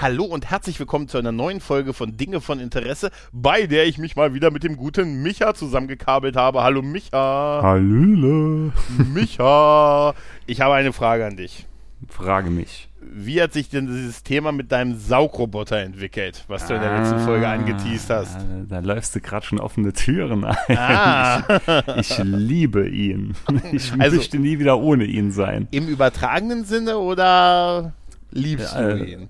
[0.00, 3.98] Hallo und herzlich willkommen zu einer neuen Folge von Dinge von Interesse, bei der ich
[3.98, 6.62] mich mal wieder mit dem guten Micha zusammengekabelt habe.
[6.62, 7.60] Hallo Micha.
[7.62, 8.72] Hallöle.
[9.12, 10.14] Micha,
[10.46, 11.66] ich habe eine Frage an dich.
[12.08, 12.88] Frage mich.
[13.02, 17.18] Wie hat sich denn dieses Thema mit deinem Saugroboter entwickelt, was du in der letzten
[17.20, 18.36] Folge angeteased hast?
[18.36, 20.56] Ah, Da, da läufst du gerade schon offene Türen ein.
[20.78, 21.42] Ah.
[21.98, 23.34] Ich, ich liebe ihn.
[23.72, 25.68] Ich Also- möchte nie wieder ohne ihn sein.
[25.72, 27.92] Im übertragenen Sinne oder
[28.30, 29.28] liebst Ja, du äh, ihn?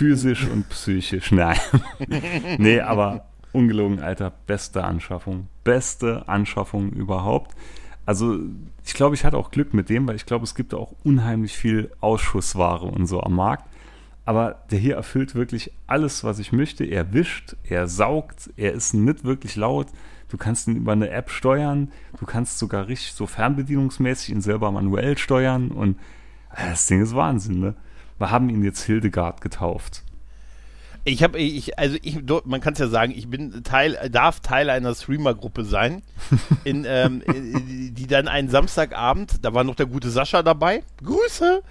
[0.00, 1.30] Physisch und psychisch.
[1.30, 1.58] Nein.
[2.56, 5.48] nee, aber ungelogen, Alter, beste Anschaffung.
[5.62, 7.54] Beste Anschaffung überhaupt.
[8.06, 8.38] Also,
[8.82, 11.52] ich glaube, ich hatte auch Glück mit dem, weil ich glaube, es gibt auch unheimlich
[11.54, 13.68] viel Ausschussware und so am Markt.
[14.24, 16.86] Aber der hier erfüllt wirklich alles, was ich möchte.
[16.86, 19.88] Er wischt, er saugt, er ist nicht wirklich laut.
[20.30, 21.92] Du kannst ihn über eine App steuern.
[22.18, 25.70] Du kannst sogar richtig so fernbedienungsmäßig ihn selber manuell steuern.
[25.70, 25.98] Und
[26.56, 27.74] das Ding ist Wahnsinn, ne?
[28.20, 30.02] Wir haben ihn jetzt Hildegard getauft.
[31.04, 34.68] Ich habe, ich, also ich, man kann es ja sagen, ich bin Teil, darf Teil
[34.68, 36.02] einer Streamer-Gruppe sein,
[36.64, 41.62] in, ähm, äh, die dann einen Samstagabend, da war noch der gute Sascha dabei, Grüße,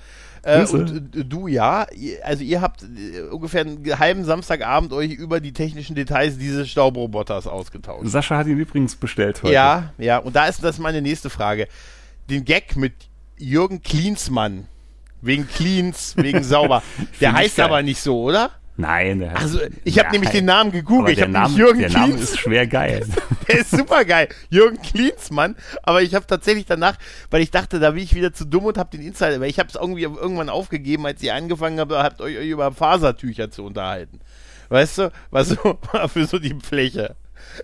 [0.42, 0.78] äh, Grüße.
[0.78, 1.86] und äh, du ja,
[2.24, 7.46] also ihr habt äh, ungefähr einen halben Samstagabend euch über die technischen Details dieses Staubroboters
[7.46, 8.08] ausgetauscht.
[8.08, 9.54] Sascha hat ihn übrigens bestellt heute.
[9.54, 11.68] Ja, ja, und da ist das meine nächste Frage.
[12.32, 12.94] Den Gag mit
[13.38, 14.68] Jürgen Klinsmann,
[15.22, 16.82] wegen Cleans, wegen sauber,
[17.22, 17.66] der heißt geil.
[17.66, 18.52] aber nicht so, oder?
[18.78, 21.10] Nein, der heißt- Also, ich habe nämlich den Namen gegoogelt.
[21.10, 22.24] Ich der habe Name, Jürgen der Name Klinsmann.
[22.24, 23.06] ist schwer geil.
[23.50, 24.30] Der ist super geil.
[24.52, 25.56] Jürgen Klinsmann.
[25.84, 26.96] Aber ich habe tatsächlich danach,
[27.32, 29.58] weil ich dachte, da bin ich wieder zu dumm und habe den Insider, weil ich
[29.60, 34.20] habe es irgendwie irgendwann aufgegeben, als ihr angefangen habt, habt euch über Fasertücher zu unterhalten.
[34.70, 35.12] Weißt du?
[35.32, 35.58] Was so,
[35.92, 37.16] war für so die Fläche.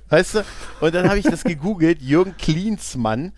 [0.09, 0.43] Weißt du?
[0.81, 3.31] Und dann habe ich das gegoogelt, Jürgen Klinsmann,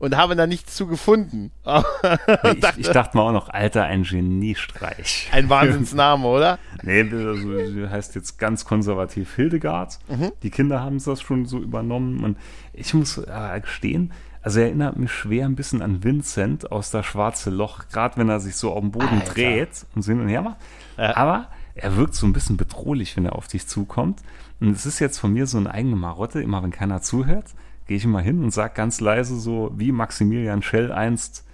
[0.00, 1.52] und habe da nichts zu gefunden.
[1.64, 5.28] ich, ich dachte mal auch noch, Alter, ein Geniestreich.
[5.30, 6.58] Ein Wahnsinnsname, oder?
[6.82, 9.98] Nee, also, sie heißt jetzt ganz konservativ Hildegard.
[10.08, 10.32] Mhm.
[10.42, 12.24] Die Kinder haben das schon so übernommen.
[12.24, 12.38] Und
[12.72, 17.04] ich muss äh, gestehen, also er erinnert mich schwer ein bisschen an Vincent aus das
[17.04, 19.34] Schwarze Loch, gerade wenn er sich so auf dem Boden Alter.
[19.34, 20.56] dreht und so hin und her macht.
[20.96, 21.14] Ja.
[21.16, 24.22] Aber er wirkt so ein bisschen bedrohlich, wenn er auf dich zukommt.
[24.60, 27.54] Und es ist jetzt von mir so eine eigene Marotte, immer wenn keiner zuhört,
[27.90, 31.44] gehe ich immer hin und sage ganz leise so, wie Maximilian Schell einst,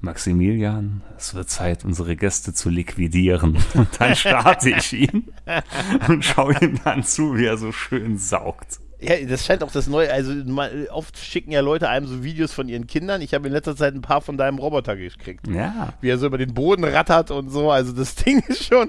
[0.00, 3.56] Maximilian, es wird Zeit, unsere Gäste zu liquidieren.
[3.74, 5.28] Und dann starte ich ihn
[6.08, 8.80] und schaue ihm dann zu, wie er so schön saugt.
[8.98, 10.12] Ja, das scheint auch das Neue.
[10.12, 13.22] Also, mal, oft schicken ja Leute einem so Videos von ihren Kindern.
[13.22, 15.46] Ich habe in letzter Zeit ein paar von deinem Roboter gekriegt.
[15.46, 15.92] Ja.
[16.00, 17.70] Wie er so über den Boden rattert und so.
[17.70, 18.88] Also, das Ding ist schon.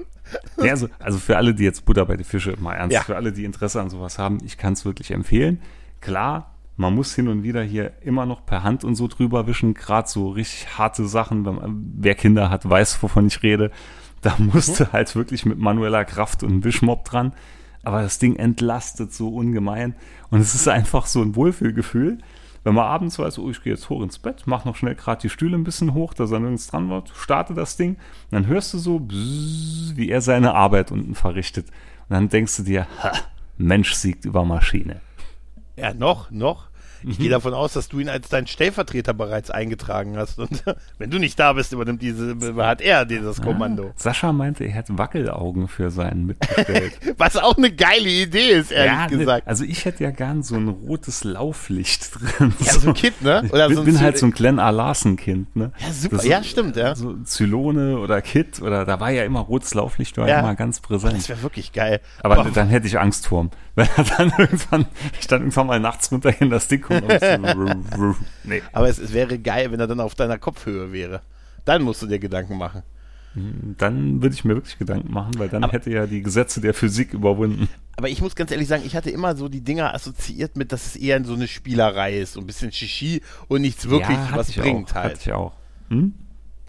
[0.56, 3.02] ja also, also für alle, die jetzt Butter bei die Fische, mal ernst, Ja.
[3.02, 5.60] für alle, die Interesse an sowas haben, ich kann es wirklich empfehlen.
[6.00, 9.74] Klar, man muss hin und wieder hier immer noch per Hand und so drüber wischen,
[9.74, 13.72] gerade so richtig harte Sachen, man, wer Kinder hat, weiß, wovon ich rede.
[14.22, 17.32] Da musst du halt wirklich mit manueller Kraft und einem Wischmopp dran.
[17.82, 19.96] Aber das Ding entlastet so ungemein.
[20.30, 22.18] Und es ist einfach so ein Wohlfühlgefühl.
[22.62, 25.22] Wenn man abends weiß, oh, ich gehe jetzt hoch ins Bett, mach noch schnell gerade
[25.22, 27.96] die Stühle ein bisschen hoch, dass er nirgends dran wird, starte das Ding,
[28.30, 31.68] dann hörst du so, bzzz, wie er seine Arbeit unten verrichtet.
[32.08, 33.12] Und dann denkst du dir, ha,
[33.56, 35.00] Mensch siegt über Maschine.
[35.76, 36.67] Ja, noch, noch.
[37.04, 37.22] Ich Mhm.
[37.22, 40.38] gehe davon aus, dass du ihn als deinen Stellvertreter bereits eingetragen hast.
[40.38, 40.64] Und
[40.98, 43.92] wenn du nicht da bist, übernimmt diese, hat er dieses Kommando.
[43.96, 46.98] Sascha meinte, er hätte Wackelaugen für seinen mitbestellt.
[47.18, 49.46] Was auch eine geile Idee ist, ehrlich ja, ne, gesagt.
[49.48, 52.52] also ich hätte ja gern so ein rotes Lauflicht drin.
[52.60, 53.42] Ja, so ein Kind, ne?
[53.44, 54.70] Ich Oder bin, so bin halt so ein Glenn A.
[54.70, 55.72] Larson-Kind, ne?
[55.78, 56.16] Ja, super.
[56.16, 56.94] Das- Ja, stimmt, ja.
[56.94, 60.40] So Zylone oder Kid oder da war ja immer rotes Lauflicht, war Ja.
[60.40, 61.16] immer ganz präsent.
[61.16, 62.00] Das wäre wirklich geil.
[62.22, 63.50] Aber dann hätte ich Angst vor ihm.
[63.74, 64.86] Wenn er dann irgendwann,
[65.20, 68.14] ich dann irgendwann mal nachts runtergehen, das Ding kommt so,
[68.44, 68.62] nee.
[68.72, 71.20] Aber es, es wäre geil, wenn er dann auf deiner Kopfhöhe wäre.
[71.64, 72.82] Dann musst du dir Gedanken machen.
[73.76, 76.74] Dann würde ich mir wirklich Gedanken machen, weil dann Aber- hätte ja die Gesetze der
[76.74, 77.68] Physik überwunden.
[77.96, 80.86] Aber ich muss ganz ehrlich sagen, ich hatte immer so die Dinger assoziiert mit, dass
[80.86, 84.48] es eher so eine Spielerei ist, so ein bisschen Shishi und nichts wirklich ja, was
[84.48, 85.14] ich bringt auch, halt.
[85.14, 85.52] Hatte ich auch.
[85.90, 86.14] Hm?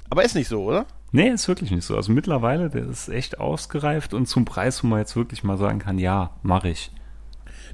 [0.09, 0.85] Aber ist nicht so, oder?
[1.11, 1.95] Nee, ist wirklich nicht so.
[1.95, 5.79] Also mittlerweile, der ist echt ausgereift und zum Preis, wo man jetzt wirklich mal sagen
[5.79, 6.91] kann, ja, mache ich.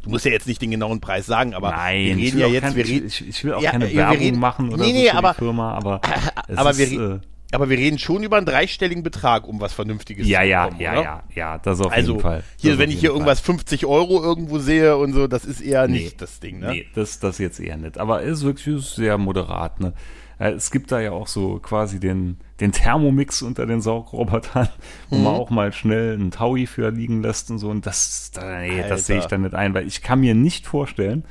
[0.05, 2.47] Du musst ja jetzt nicht den genauen Preis sagen, aber Nein, wir reden will ja
[2.47, 4.89] jetzt, kein, wir reden, ich, ich will auch Ja, keine Werbung reden- machen oder Nee,
[4.93, 6.01] so nee, für aber- die Firma, aber
[6.47, 7.19] es aber ist, wir äh,
[7.51, 10.81] Aber wir reden schon über einen dreistelligen Betrag, um was Vernünftiges Ja, zu ja, bekommen,
[10.81, 11.01] ja, oder?
[11.03, 12.43] ja, ja, das auf Also, jeden Fall.
[12.57, 15.45] hier, Das wenn auf ich hier jeden irgendwas 50 Euro irgendwo sehe und so, das
[15.45, 15.99] ist eher Nee.
[16.03, 16.71] nicht das Ding, ne?
[16.71, 17.97] Nee, das, das jetzt eher nicht.
[17.97, 19.93] Aber es ist wirklich sehr moderat, ne?
[20.37, 24.67] Es gibt da ja auch so quasi den, den Thermomix unter den Saugrobotern,
[25.09, 25.23] wo Mhm.
[25.23, 27.69] man auch mal schnell einen Taui für liegen lässt und so.
[27.69, 30.67] Und das, da, nee, das sehe ich dann nicht ein, weil ich kann mir nicht
[30.67, 31.23] vorstellen,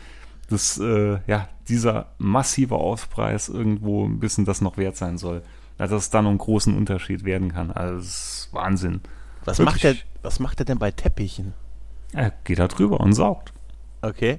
[0.48, 5.42] dass äh, ja, dieser massive Aufpreis irgendwo ein bisschen das noch wert sein soll.
[5.78, 7.70] Also, dass es da noch einen großen Unterschied werden kann.
[7.72, 9.00] Also, das ist Wahnsinn.
[9.44, 9.74] Was, Wirklich.
[9.74, 11.52] macht der, was macht er denn bei Teppichen?
[12.12, 13.52] Er geht da drüber und saugt.
[14.00, 14.38] Okay.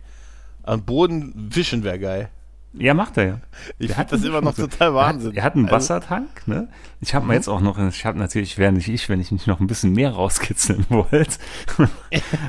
[0.63, 2.29] Am Boden wischen wäre geil.
[2.77, 3.39] Ja, macht er ja.
[3.79, 5.31] Ich finde das immer noch total Wahnsinn.
[5.35, 6.67] Er hat, er hat einen Also- Wassertank, ne?
[7.01, 7.37] Ich habe mir Mhm.
[7.37, 9.93] jetzt auch noch, ich habe natürlich, wäre nicht ich, wenn ich nicht noch ein bisschen
[9.93, 11.37] mehr rauskitzeln wollte.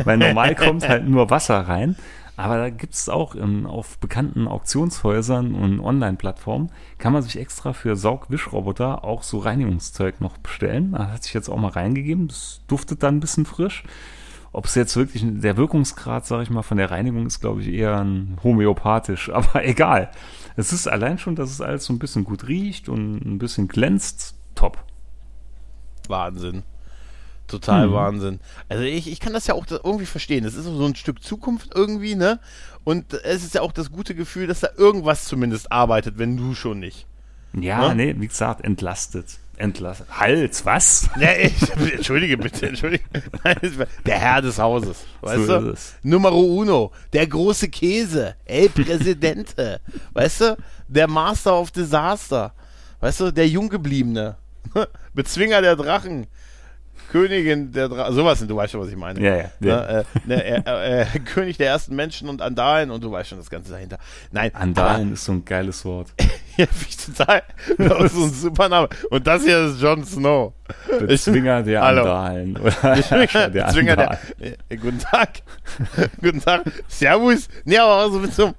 [0.05, 1.97] Weil normal kommt halt nur Wasser rein.
[2.39, 7.97] Aber da gibt's auch in, auf bekannten Auktionshäusern und Online-Plattformen, kann man sich extra für
[7.97, 10.93] Saugwischroboter auch so Reinigungszeug noch bestellen.
[10.93, 12.29] Da hat sich jetzt auch mal reingegeben.
[12.29, 13.85] Das duftet dann ein bisschen frisch.
[14.57, 17.69] Ob es jetzt wirklich der Wirkungsgrad, sage ich mal, von der Reinigung ist, glaube ich,
[17.69, 18.07] eher
[18.43, 20.11] homöopathisch, aber egal.
[20.57, 23.69] Es ist allein schon, dass es alles so ein bisschen gut riecht und ein bisschen
[23.69, 24.35] glänzt.
[24.55, 24.83] Top.
[26.09, 26.63] Wahnsinn.
[27.49, 27.93] Total Mhm.
[27.93, 28.41] Wahnsinn.
[28.71, 30.47] Also ich, ich kann das ja auch irgendwie verstehen.
[30.47, 32.41] Es ist so ein Stück Zukunft irgendwie, ne?
[32.83, 36.55] Und es ist ja auch das gute Gefühl, dass da irgendwas zumindest arbeitet, wenn du
[36.55, 37.07] schon nicht.
[37.53, 37.95] Ja, Ne?
[37.95, 39.39] nee, wie gesagt, entlastet.
[39.57, 40.07] Entlastet.
[40.11, 41.09] Hals, was?
[41.21, 43.05] Ja, ich, entschuldige bitte, entschuldige.
[44.05, 45.75] Der Herr des Hauses, weißt So du?
[46.03, 49.81] Numero uno, der große Käse, El Presidente,
[50.13, 50.57] weißt du?
[50.89, 52.53] Der Master of Disaster,
[53.01, 53.31] weißt du?
[53.33, 54.37] Der Junggebliebene,
[55.15, 56.27] Bezwinger der Drachen,
[57.11, 59.21] Königin der Drachen, sowas, du weißt schon, was ich meine.
[59.21, 60.05] Ja, ja, ja.
[60.25, 63.39] Ne, äh, ne, äh, äh, König der ersten Menschen und Andalen und du weißt schon
[63.39, 63.99] das Ganze dahinter.
[64.33, 66.09] Nein, Andalen ist so ein geiles Wort.
[66.59, 67.43] Ja, finde ich total.
[67.77, 68.89] Das ist so ein super Name.
[69.11, 70.55] Und das hier ist Jon Snow.
[71.01, 72.01] Bezwinger der Hallo.
[72.01, 72.57] Andalen.
[72.57, 72.97] Oder
[73.51, 74.57] der Zwinger der, Andalen.
[74.71, 75.43] äh, guten Tag.
[76.19, 76.63] guten Tag.
[76.89, 77.49] Servus.
[77.67, 78.55] Nee, aber auch so mit so einem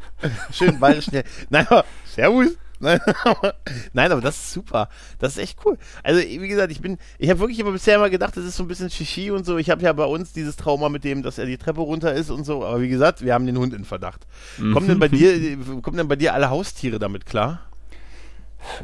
[0.52, 1.24] schönen bayerischen.
[1.50, 2.50] Nein, aber Servus.
[2.79, 3.56] Nein aber,
[3.94, 4.89] nein, aber das ist super.
[5.19, 5.77] Das ist echt cool.
[6.03, 8.63] Also, wie gesagt, ich bin, ich habe wirklich immer bisher immer gedacht, das ist so
[8.63, 9.57] ein bisschen Shishi und so.
[9.57, 12.29] Ich habe ja bei uns dieses Trauma mit dem, dass er die Treppe runter ist
[12.29, 12.65] und so.
[12.65, 14.27] Aber wie gesagt, wir haben den Hund in Verdacht.
[14.74, 17.67] Kommen denn bei dir, kommen denn bei dir alle Haustiere damit klar?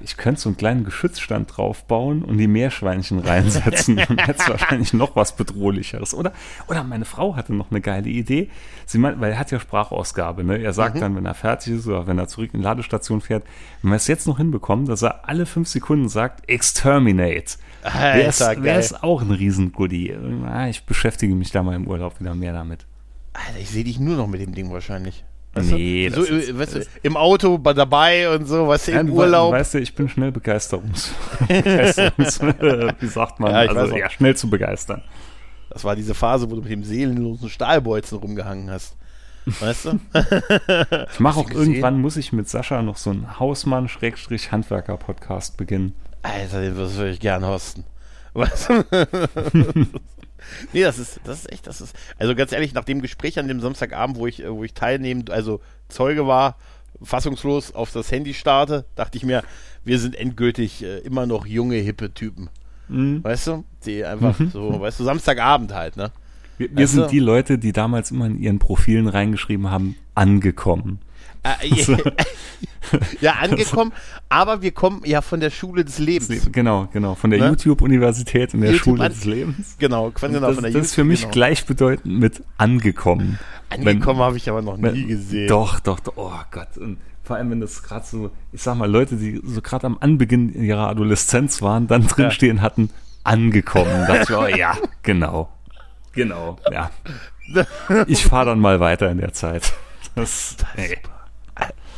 [0.04, 3.96] Ich könnte so einen kleinen Geschützstand draufbauen und die Meerschweinchen reinsetzen.
[4.08, 6.14] Dann hätte es wahrscheinlich noch was Bedrohlicheres.
[6.14, 6.34] Oder,
[6.68, 8.50] oder meine Frau hatte noch eine geile Idee.
[8.86, 10.44] Sie meint, weil er hat ja Sprachausgabe.
[10.44, 10.58] Ne?
[10.60, 10.74] Er Mhm.
[10.76, 13.44] sagt dann, wenn er fertig ist oder wenn er zurück in die Ladestation fährt,
[13.82, 17.58] wenn wir es jetzt noch hinbekommen, dass er alle fünf Sekunden sagt, exterminate.
[18.64, 20.16] Wäre es auch ein Riesengoodie.
[20.46, 22.86] Ah, Ich beschäftige mich da mal im Urlaub wieder mehr damit.
[23.34, 25.24] Alter, ich sehe dich nur noch mit dem Ding wahrscheinlich.
[25.56, 29.00] Nee, so, das äh, ist- weißt du, im Auto bei- dabei und so, was Ja,
[29.02, 29.54] im du Urlaub.
[29.54, 31.12] Weißt du, ich bin schnell begeisterungs.
[31.48, 32.42] Begeisterungs
[33.00, 33.52] wie sagt man?
[33.52, 35.04] Ja, also ja, schnell zu begeistern.
[35.70, 38.96] Das war diese Phase, wo du mit dem seelenlosen Stahlbolzen rumgehangen hast.
[39.46, 40.00] Weißt du?
[41.14, 45.94] Ich mache auch du irgendwann, muss ich mit Sascha noch so einen Hausmann-Handwerker-Podcast beginnen.
[46.22, 47.84] Alter, den würde ich gern hosten.
[48.34, 48.84] Weißt du?
[50.74, 51.96] Nee, das ist, das ist echt, das ist.
[52.18, 55.30] Also ganz ehrlich, nach dem Gespräch an dem Samstagabend, wo ich, äh, wo ich teilnehmend,
[55.30, 56.58] also Zeuge war,
[57.02, 59.44] fassungslos auf das Handy starte, dachte ich mir,
[59.84, 62.50] wir sind endgültig äh, immer noch junge, hippe Typen.
[62.88, 63.24] Mhm.
[63.24, 63.64] Weißt du?
[63.86, 66.12] Die einfach so, weißt du, Samstagabend halt, ne?
[66.58, 67.00] Wir, wir Weißt du?
[67.00, 71.00] sind die Leute, die damals immer in ihren Profilen reingeschrieben haben, angekommen.
[71.44, 71.68] Äh,
[73.22, 73.92] ja, angekommen,
[74.30, 76.50] aber wir kommen ja von der Schule des Lebens.
[76.52, 77.16] Genau, genau.
[77.16, 77.48] Von der Ne?
[77.50, 79.76] YouTube-Universität in der YouTube Schule des Lebens.
[79.80, 81.32] Genau, genau, das, von der das ist für mich genau.
[81.34, 83.40] gleichbedeutend mit angekommen.
[83.70, 85.48] Angekommen habe ich aber noch Wenn- nie gesehen.
[85.48, 86.14] Doch, doch, doch.
[86.16, 86.78] Oh Gott.
[86.78, 89.98] Und vor allem, wenn das gerade so, ich sag mal, Leute, die so gerade am
[90.00, 92.90] Anbeginn ihrer Adoleszenz waren, dann drinstehen hatten,
[93.24, 94.04] angekommen.
[94.08, 95.50] Das war, ja, genau.
[96.14, 96.92] Genau, ja.
[98.08, 99.74] Ich fahre dann mal weiter in der Zeit.
[100.16, 100.98] Das, ey.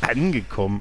[0.00, 0.80] Angekommen.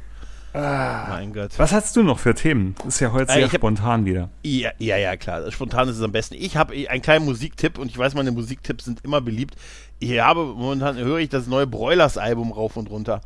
[0.54, 1.52] mein Gott.
[1.58, 2.76] Was hast du noch für Themen?
[2.88, 4.30] Ist ja heute Äh, sehr hab- spontan wieder.
[4.44, 5.52] Ja, ja, ja, klar.
[5.52, 6.36] Spontan ist es am besten.
[6.36, 9.56] Ich habe einen kleinen Musiktipp und ich weiß, meine Musiktipps sind immer beliebt.
[10.00, 13.22] Ich habe momentan höre ich das neue Broilers-Album rauf und runter.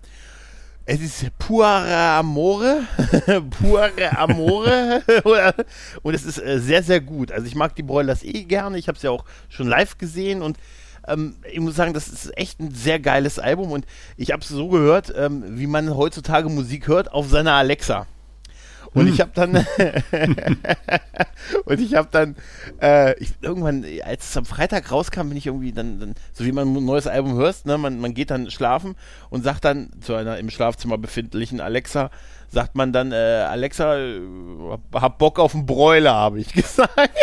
[0.85, 2.79] Es ist Pure Amore.
[3.61, 5.03] Pure Amore.
[6.01, 7.31] Und es ist äh, sehr, sehr gut.
[7.31, 8.79] Also ich mag die Broilers eh gerne.
[8.79, 10.57] Ich habe es ja auch schon live gesehen und
[11.09, 13.85] ähm, ich muss sagen, das ist echt ein sehr geiles Album und
[14.17, 18.07] ich habe es so gehört, ähm, wie man heutzutage Musik hört auf seiner Alexa.
[18.93, 19.55] Und ich habe dann
[21.65, 22.35] und ich habe dann
[22.81, 26.51] äh, ich, irgendwann, als es am Freitag rauskam, bin ich irgendwie dann, dann so wie
[26.51, 28.95] man ein neues Album hörst, ne, man, man geht dann schlafen
[29.29, 32.09] und sagt dann zu einer im Schlafzimmer befindlichen Alexa,
[32.51, 33.95] sagt man dann, äh, Alexa,
[34.93, 37.17] hab Bock auf einen Bräuler, habe ich gesagt.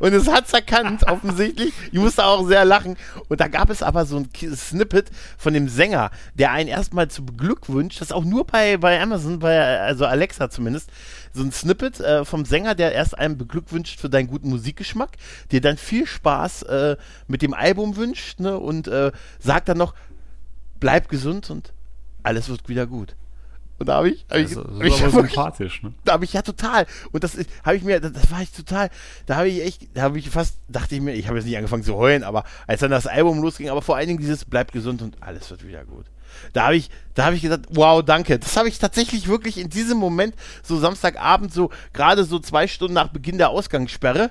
[0.00, 1.72] und es hat's erkannt, offensichtlich.
[1.92, 2.96] Ich musste auch sehr lachen.
[3.28, 7.24] Und da gab es aber so ein Snippet von dem Sänger, der einen erstmal zu
[7.24, 10.90] beglückwünscht, das auch nur bei, bei Amazon, bei, also Alexa zumindest,
[11.32, 15.10] so ein Snippet äh, vom Sänger, der erst einen beglückwünscht für deinen guten Musikgeschmack,
[15.52, 16.96] dir dann viel Spaß äh,
[17.28, 19.94] mit dem Album wünscht ne, und äh, sagt dann noch,
[20.80, 21.72] bleib gesund und
[22.22, 23.14] alles wird wieder gut.
[23.80, 25.94] Und da habe ich, hab ich, hab ich aber sympathisch, ne?
[26.04, 26.86] Da habe ich ja total.
[27.12, 28.90] Und das habe ich mir, das, das, war ich total.
[29.24, 31.56] Da habe ich echt, da habe ich fast, dachte ich mir, ich habe jetzt nicht
[31.56, 34.72] angefangen zu heulen, aber als dann das Album losging, aber vor allen Dingen dieses bleibt
[34.72, 36.04] gesund und alles wird wieder gut.
[36.52, 38.38] Da habe ich, da habe ich gesagt, wow, danke.
[38.38, 42.92] Das habe ich tatsächlich wirklich in diesem Moment, so Samstagabend, so gerade so zwei Stunden
[42.92, 44.30] nach Beginn der Ausgangssperre,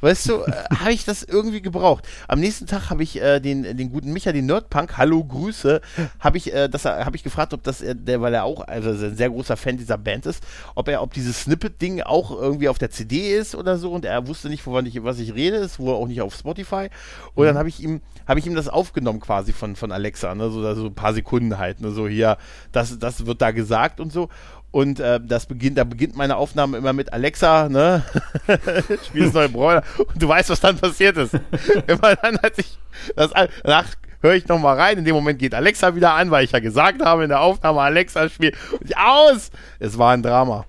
[0.00, 2.06] Weißt du, äh, habe ich das irgendwie gebraucht.
[2.28, 5.80] Am nächsten Tag habe ich äh, den, den guten Micha, den Nerdpunk, hallo Grüße,
[6.20, 8.90] habe ich, äh, das habe ich gefragt, ob das, äh, der, weil er auch also
[8.90, 10.42] ein sehr großer Fan dieser Band ist,
[10.74, 14.26] ob er, ob dieses Snippet-Ding auch irgendwie auf der CD ist oder so und er
[14.26, 16.88] wusste nicht, wovon ich, was ich rede, ist wohl auch nicht auf Spotify.
[17.34, 17.48] Und mhm.
[17.48, 20.74] dann habe ich ihm, habe ich ihm das aufgenommen quasi von, von Alexa, ne, so,
[20.74, 22.38] so ein paar Sekunden halt, ne, so hier,
[22.72, 24.28] das, das wird da gesagt und so.
[24.70, 28.02] Und äh, das beginnt, da beginnt meine Aufnahme immer mit Alexa, ne?
[29.06, 29.82] Spielst neue Bräuler.
[29.96, 31.34] Und du weißt, was dann passiert ist.
[31.86, 32.78] immer dann, als ich
[33.16, 33.32] das
[33.62, 33.86] danach
[34.20, 34.98] höre ich nochmal rein.
[34.98, 37.80] In dem Moment geht Alexa wieder an, weil ich ja gesagt habe in der Aufnahme,
[37.80, 38.56] Alexa spielt.
[38.96, 39.50] Aus!
[39.78, 40.66] Es war ein Drama.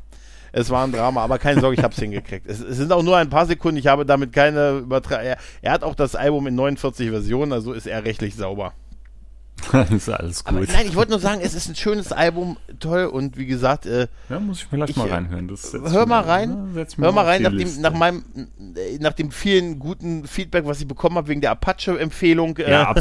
[0.51, 2.48] Es war ein Drama, aber keine Sorge, ich habe es hingekriegt.
[2.48, 5.25] Es, es, sind auch nur ein paar Sekunden, ich habe damit keine Übertragung.
[5.25, 8.74] Er, er hat auch das Album in 49 Versionen, also ist er rechtlich sauber.
[9.96, 10.58] ist alles gut.
[10.58, 13.86] Aber nein, ich wollte nur sagen, es ist ein schönes Album, toll und wie gesagt,
[13.86, 15.50] äh, ja, muss ich mir gleich ich, mal äh, reinhören.
[15.89, 18.24] hör mal rein, ne, hör mal rein, nach dem, nach meinem,
[18.75, 22.58] äh, nach dem vielen guten Feedback, was ich bekommen habe wegen der Apache-Empfehlung.
[22.58, 22.96] Äh, ja,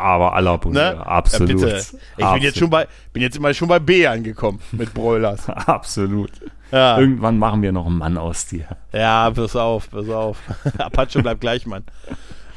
[0.00, 1.06] aber aller ne?
[1.06, 1.50] absolut.
[1.50, 1.66] Ja, bitte.
[1.68, 2.34] Ich absolut.
[2.34, 5.48] bin jetzt schon bei, bin jetzt immer schon bei B angekommen mit Broilers.
[5.48, 6.30] absolut.
[6.70, 6.98] Ja.
[6.98, 8.66] Irgendwann machen wir noch einen Mann aus dir.
[8.92, 10.38] Ja, pass auf, pass auf.
[10.78, 11.84] Apache bleibt gleich, Mann.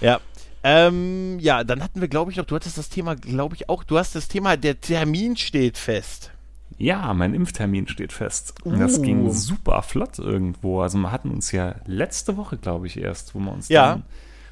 [0.02, 0.20] Ja,
[0.64, 3.84] ähm, ja, dann hatten wir, glaube ich, noch, du hattest das Thema, glaube ich, auch,
[3.84, 6.32] du hast das Thema, der Termin steht fest.
[6.78, 8.54] Ja, mein Impftermin steht fest.
[8.64, 8.76] Uh.
[8.76, 10.82] Das ging super flott irgendwo.
[10.82, 13.94] Also wir hatten uns ja letzte Woche, glaube ich, erst, wo wir uns ja.
[13.94, 14.04] dann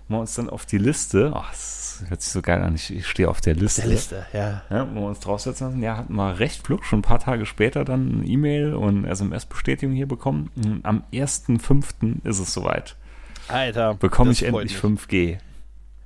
[0.07, 2.93] wo wir uns dann auf die Liste, oh, das hört sich so geil an, ich,
[2.93, 3.81] ich stehe auf der Liste.
[3.81, 4.61] Der Liste, ja.
[4.69, 4.87] ja.
[4.93, 7.85] Wo wir uns draufsetzen lassen, ja, hatten wir recht flug, schon ein paar Tage später
[7.85, 10.51] dann eine E-Mail und SMS-Bestätigung hier bekommen.
[10.55, 12.23] Und am 1.5.
[12.23, 12.95] ist es soweit.
[13.47, 13.95] Alter.
[13.95, 14.99] Bekomme ich endlich mich.
[14.99, 15.37] 5G.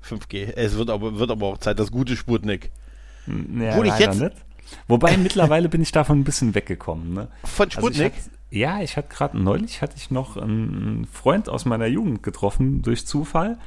[0.10, 0.54] 5G.
[0.56, 2.72] Es wird aber, wird aber auch Zeit, das gute Sputnik.
[3.28, 4.20] Ja, Obwohl ich jetzt.
[4.20, 4.36] Nicht.
[4.88, 7.14] Wobei mittlerweile bin ich davon ein bisschen weggekommen.
[7.14, 7.28] Ne?
[7.44, 8.14] Von Sputnik?
[8.14, 12.24] Also hatte, ja, ich hatte gerade neulich hatte ich noch einen Freund aus meiner Jugend
[12.24, 13.58] getroffen durch Zufall,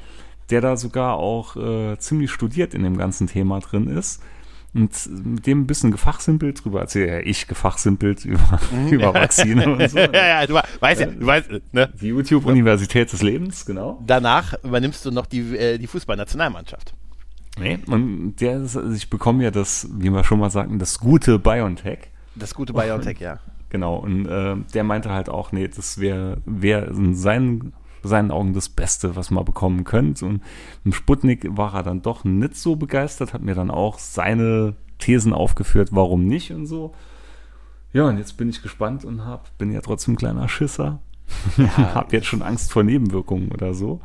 [0.50, 4.22] der da sogar auch äh, ziemlich studiert in dem ganzen Thema drin ist
[4.74, 4.90] und
[5.24, 7.10] mit dem ein bisschen gefachsimpelt drüber erzählt.
[7.10, 8.88] Ja, ich gefachsimpelt über, mhm.
[8.88, 9.98] über Vakzine und so.
[9.98, 11.92] ja, ja, du weißt ja, du weißt, ne?
[12.00, 14.02] Die YouTube-Universität des Lebens, genau.
[14.06, 16.94] Danach übernimmst du noch die, äh, die Fußballnationalmannschaft.
[17.58, 21.38] Nee, und der, also ich bekomme ja das, wie wir schon mal sagten, das gute
[21.38, 21.98] BioNTech.
[22.34, 23.40] Das gute BioNTech, ja.
[23.68, 27.74] Genau, und äh, der meinte halt auch, nee, das wäre wär in seinen
[28.08, 30.26] seinen Augen das Beste, was man bekommen könnte.
[30.26, 30.42] Und
[30.84, 35.32] im Sputnik war er dann doch nicht so begeistert, hat mir dann auch seine Thesen
[35.32, 36.94] aufgeführt, warum nicht und so.
[37.92, 41.00] Ja, und jetzt bin ich gespannt und hab, bin ja trotzdem ein kleiner Schisser.
[41.56, 44.00] Ja, hab jetzt schon Angst vor Nebenwirkungen oder so.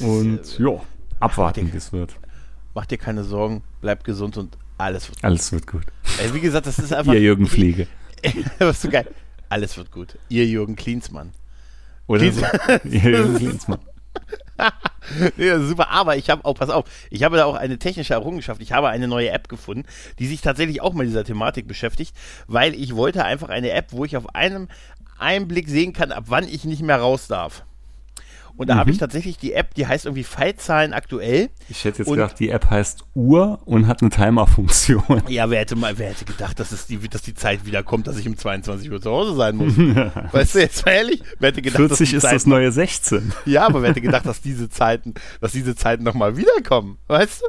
[0.00, 0.80] Und äh, ja,
[1.20, 2.16] abwarten, wie es wird.
[2.74, 5.24] Mach dir keine Sorgen, bleib gesund und alles wird gut.
[5.24, 5.84] Alles wird gut.
[6.18, 7.14] Ey, wie gesagt, das ist einfach.
[7.14, 7.86] Ihr Jürgen Fliege.
[8.58, 9.08] was so geil.
[9.48, 10.18] Alles wird gut.
[10.28, 11.30] Ihr Jürgen Klinsmann.
[12.06, 12.42] Oder so.
[15.36, 18.60] Ja, super, aber ich habe auch, pass auf, ich habe da auch eine technische Errungenschaft.
[18.60, 19.84] Ich habe eine neue App gefunden,
[20.18, 22.14] die sich tatsächlich auch mit dieser Thematik beschäftigt,
[22.46, 24.68] weil ich wollte einfach eine App, wo ich auf einem
[25.18, 27.64] Einblick sehen kann, ab wann ich nicht mehr raus darf.
[28.56, 28.78] Und da mhm.
[28.78, 31.50] habe ich tatsächlich die App, die heißt irgendwie Fallzahlen aktuell.
[31.68, 35.22] Ich hätte jetzt und gedacht, die App heißt Uhr und hat eine Timer-Funktion.
[35.28, 38.06] Ja, wer hätte mal, wer hätte gedacht, dass, es die, dass die Zeit wieder kommt,
[38.06, 39.76] dass ich um 22 Uhr zu Hause sein muss?
[40.32, 41.22] weißt du, jetzt mal ehrlich?
[41.38, 43.32] Wer hätte gedacht, 40 ist Zeiten, das neue 16.
[43.44, 46.98] Ja, aber wer hätte gedacht, dass diese Zeiten, dass diese Zeiten nochmal wiederkommen?
[47.08, 47.46] Weißt du?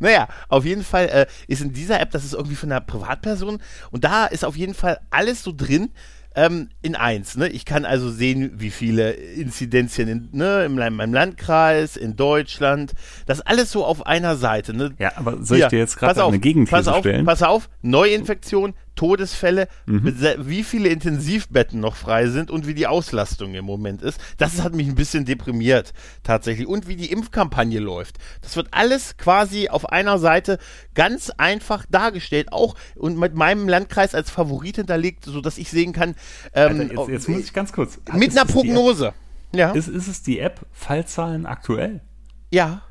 [0.00, 3.58] Naja, auf jeden Fall äh, ist in dieser App, das ist irgendwie von einer Privatperson
[3.90, 5.90] und da ist auf jeden Fall alles so drin,
[6.34, 7.36] ähm, in eins.
[7.36, 7.48] Ne?
[7.48, 12.92] Ich kann also sehen, wie viele Inzidenzien in, ne, in meinem Landkreis, in Deutschland.
[13.26, 14.74] Das alles so auf einer Seite.
[14.74, 14.94] Ne?
[14.98, 17.24] Ja, aber soll ich dir jetzt gerade eine Gegenthese pass auf, stellen?
[17.24, 23.64] Pass auf, Neuinfektion, Todesfälle, wie viele Intensivbetten noch frei sind und wie die Auslastung im
[23.64, 24.20] Moment ist.
[24.38, 25.92] Das hat mich ein bisschen deprimiert
[26.24, 26.66] tatsächlich.
[26.66, 28.16] Und wie die Impfkampagne läuft.
[28.42, 30.58] Das wird alles quasi auf einer Seite
[30.94, 32.52] ganz einfach dargestellt.
[32.52, 36.16] Auch und mit meinem Landkreis als Favorit hinterlegt, sodass ich sehen kann.
[36.52, 38.00] Ähm, Alter, jetzt, jetzt muss ich ganz kurz.
[38.12, 39.14] mit Ist einer Prognose.
[39.54, 39.70] Ja.
[39.70, 42.00] Ist, ist es die App Fallzahlen aktuell?
[42.50, 42.82] ja.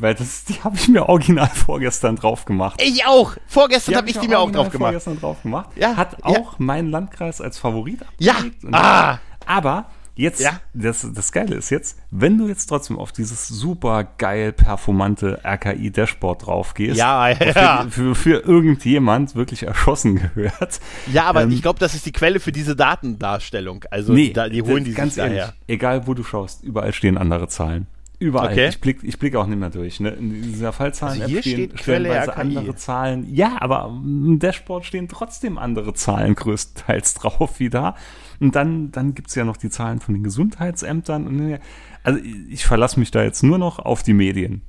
[0.00, 2.80] Weil das, die habe ich mir original vorgestern drauf gemacht.
[2.82, 3.36] Ich auch.
[3.46, 4.90] Vorgestern habe ich die mir auch drauf gemacht.
[4.90, 5.70] Vorgestern drauf gemacht.
[5.76, 6.24] Ja, Hat ja.
[6.24, 8.34] auch mein Landkreis als Favorit Ja.
[8.72, 9.18] Ah.
[9.46, 10.60] Aber jetzt, Ja.
[10.74, 16.46] das, das Geile ist jetzt, wenn du jetzt trotzdem auf dieses super geil performante RKI-Dashboard
[16.46, 17.82] drauf gehst, Ja, ja.
[17.84, 20.80] den für, für irgendjemand wirklich erschossen gehört.
[21.12, 23.84] Ja, aber Ähm, ich glaube, das ist die Quelle für diese Datendarstellung.
[23.90, 25.54] Also Nee, da, die holen die ganz sich ehrlich, daher.
[25.66, 27.86] egal wo du schaust, überall stehen andere Zahlen.
[28.20, 28.50] Überall.
[28.52, 28.68] Okay.
[28.68, 30.00] Ich blicke ich blick auch nicht mehr durch.
[30.00, 30.10] Ne?
[30.10, 32.30] In dieser Fallzahlen Also hier stehen steht Quelle RKI.
[32.40, 33.32] andere Zahlen.
[33.32, 37.94] Ja, aber im Dashboard stehen trotzdem andere Zahlen größtenteils drauf wie da.
[38.40, 41.26] Und dann, dann gibt's ja noch die Zahlen von den Gesundheitsämtern.
[41.26, 41.58] Und,
[42.02, 44.62] also ich verlasse mich da jetzt nur noch auf die Medien.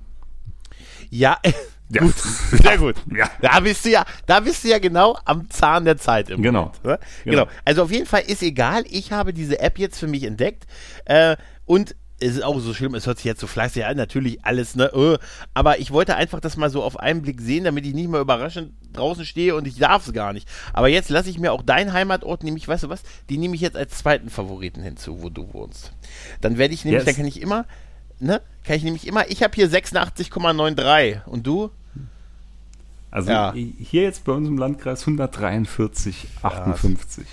[1.10, 1.38] Ja,
[1.92, 2.04] Ja.
[2.04, 2.14] gut,
[2.52, 2.98] sehr gut.
[3.16, 3.32] Ja.
[3.42, 6.66] Da bist du ja, da bist du ja genau am Zahn der Zeit im Genau.
[6.66, 6.86] Moment.
[6.86, 7.00] Ne?
[7.26, 7.46] Genau.
[7.46, 7.52] Genau.
[7.66, 8.84] Also auf jeden Fall ist egal.
[8.88, 10.68] Ich habe diese App jetzt für mich entdeckt
[11.06, 14.44] äh, und es ist auch so schlimm, es hört sich jetzt so fleißig an, natürlich
[14.44, 15.18] alles, ne, äh,
[15.54, 18.20] aber ich wollte einfach das mal so auf einen Blick sehen, damit ich nicht mehr
[18.20, 20.48] überraschend draußen stehe und ich darf es gar nicht.
[20.74, 23.62] Aber jetzt lasse ich mir auch deinen Heimatort, nämlich, weißt du was, die nehme ich
[23.62, 25.94] jetzt als zweiten Favoriten hinzu, wo du wohnst.
[26.42, 27.06] Dann werde ich nämlich, Yes.
[27.06, 27.66] dann kann ich immer,
[28.20, 31.72] ne, kann ich nämlich immer, ich habe hier 86,93 und du?
[33.12, 33.54] Also Ja.
[33.54, 37.26] hier jetzt bei uns im Landkreis 143, 58.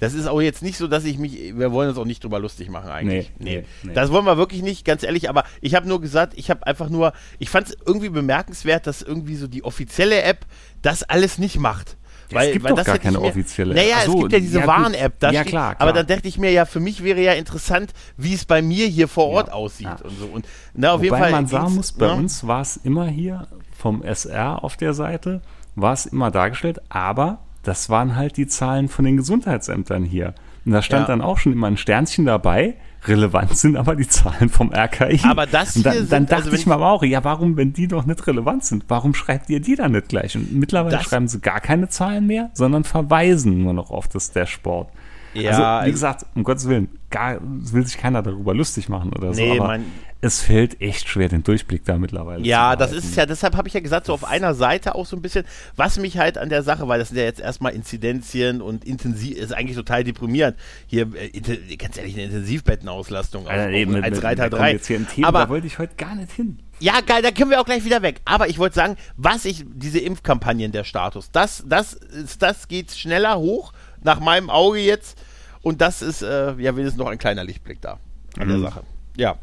[0.00, 2.38] Das ist auch jetzt nicht so, dass ich mich, wir wollen uns auch nicht drüber
[2.40, 3.30] lustig machen eigentlich.
[3.38, 3.92] Nee, nee, nee.
[3.92, 6.88] Das wollen wir wirklich nicht, ganz ehrlich, aber ich habe nur gesagt, ich habe einfach
[6.88, 10.46] nur, ich fand es irgendwie bemerkenswert, dass irgendwie so die offizielle App
[10.82, 11.96] das alles nicht macht.
[12.32, 13.74] Ja, es gibt doch gar keine mir, offizielle.
[13.74, 14.66] Naja, so, es gibt ja diese ja.
[14.66, 15.22] Warn-App.
[15.22, 15.92] Ja, steht- klar, Aber klar.
[15.92, 19.08] dann dachte ich mir ja, für mich wäre ja interessant, wie es bei mir hier
[19.08, 19.98] vor Ort Ja, aussieht ja.
[20.04, 20.26] und so.
[20.26, 21.32] Und na, auf jeden Wobei Fall.
[21.32, 22.14] man sagen muss, bei ne?
[22.14, 25.42] uns war es immer hier vom SR auf der Seite,
[25.74, 30.34] war es immer dargestellt, aber das waren halt die Zahlen von den Gesundheitsämtern hier.
[30.64, 31.06] Und da stand Ja.
[31.14, 32.74] dann auch schon immer ein Sternchen dabei.
[33.06, 35.20] Relevant sind aber die Zahlen vom RKI.
[35.22, 37.86] Aber das hier dann sind- dachte also ich mir aber auch, ja, warum, wenn die
[37.86, 40.34] doch nicht relevant sind, warum schreibt ihr die dann nicht gleich?
[40.36, 44.88] Und mittlerweile schreiben sie gar keine Zahlen mehr, sondern verweisen nur noch auf das Dashboard.
[45.32, 49.32] Ja, also, wie gesagt, um Gottes Willen, gar, will sich keiner darüber lustig machen oder
[49.32, 49.84] so, Nee, aber man-
[50.22, 53.56] es fällt echt schwer, den Durchblick da mittlerweile Ja, zu das ist es ja, deshalb
[53.56, 55.44] habe ich ja gesagt, so auf einer Seite auch so ein bisschen,
[55.76, 59.36] was mich halt an der Sache, weil das sind ja jetzt erstmal Inzidenzien und intensiv,
[59.38, 60.56] ist eigentlich total deprimierend.
[60.86, 64.62] Hier, äh, ganz ehrlich, eine Intensivbettenauslastung auf, Alter, nee, mit, als mit, Reiter wir kommen
[64.62, 64.72] 3.
[64.72, 66.58] Jetzt hier ein Thema, Aber da wollte ich heute gar nicht hin.
[66.80, 68.20] ja, geil, da können wir auch gleich wieder weg.
[68.26, 71.98] Aber ich wollte sagen, was ich, diese Impfkampagnen, der Status, das, das,
[72.38, 75.18] das geht schneller hoch, nach meinem Auge jetzt.
[75.62, 77.98] Und das ist, äh, ja, wenigstens noch ein kleiner Lichtblick da
[78.38, 78.62] an der Mhm.
[78.62, 78.82] Sache.
[79.16, 79.36] Ja.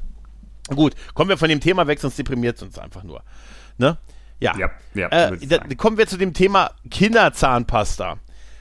[0.68, 3.24] Gut, kommen wir von dem Thema weg, sonst deprimiert es uns einfach nur.
[3.78, 3.98] Ne?
[4.40, 4.56] Ja.
[4.58, 8.18] Ja, ja, äh, da, kommen wir zu dem Thema Kinderzahnpasta.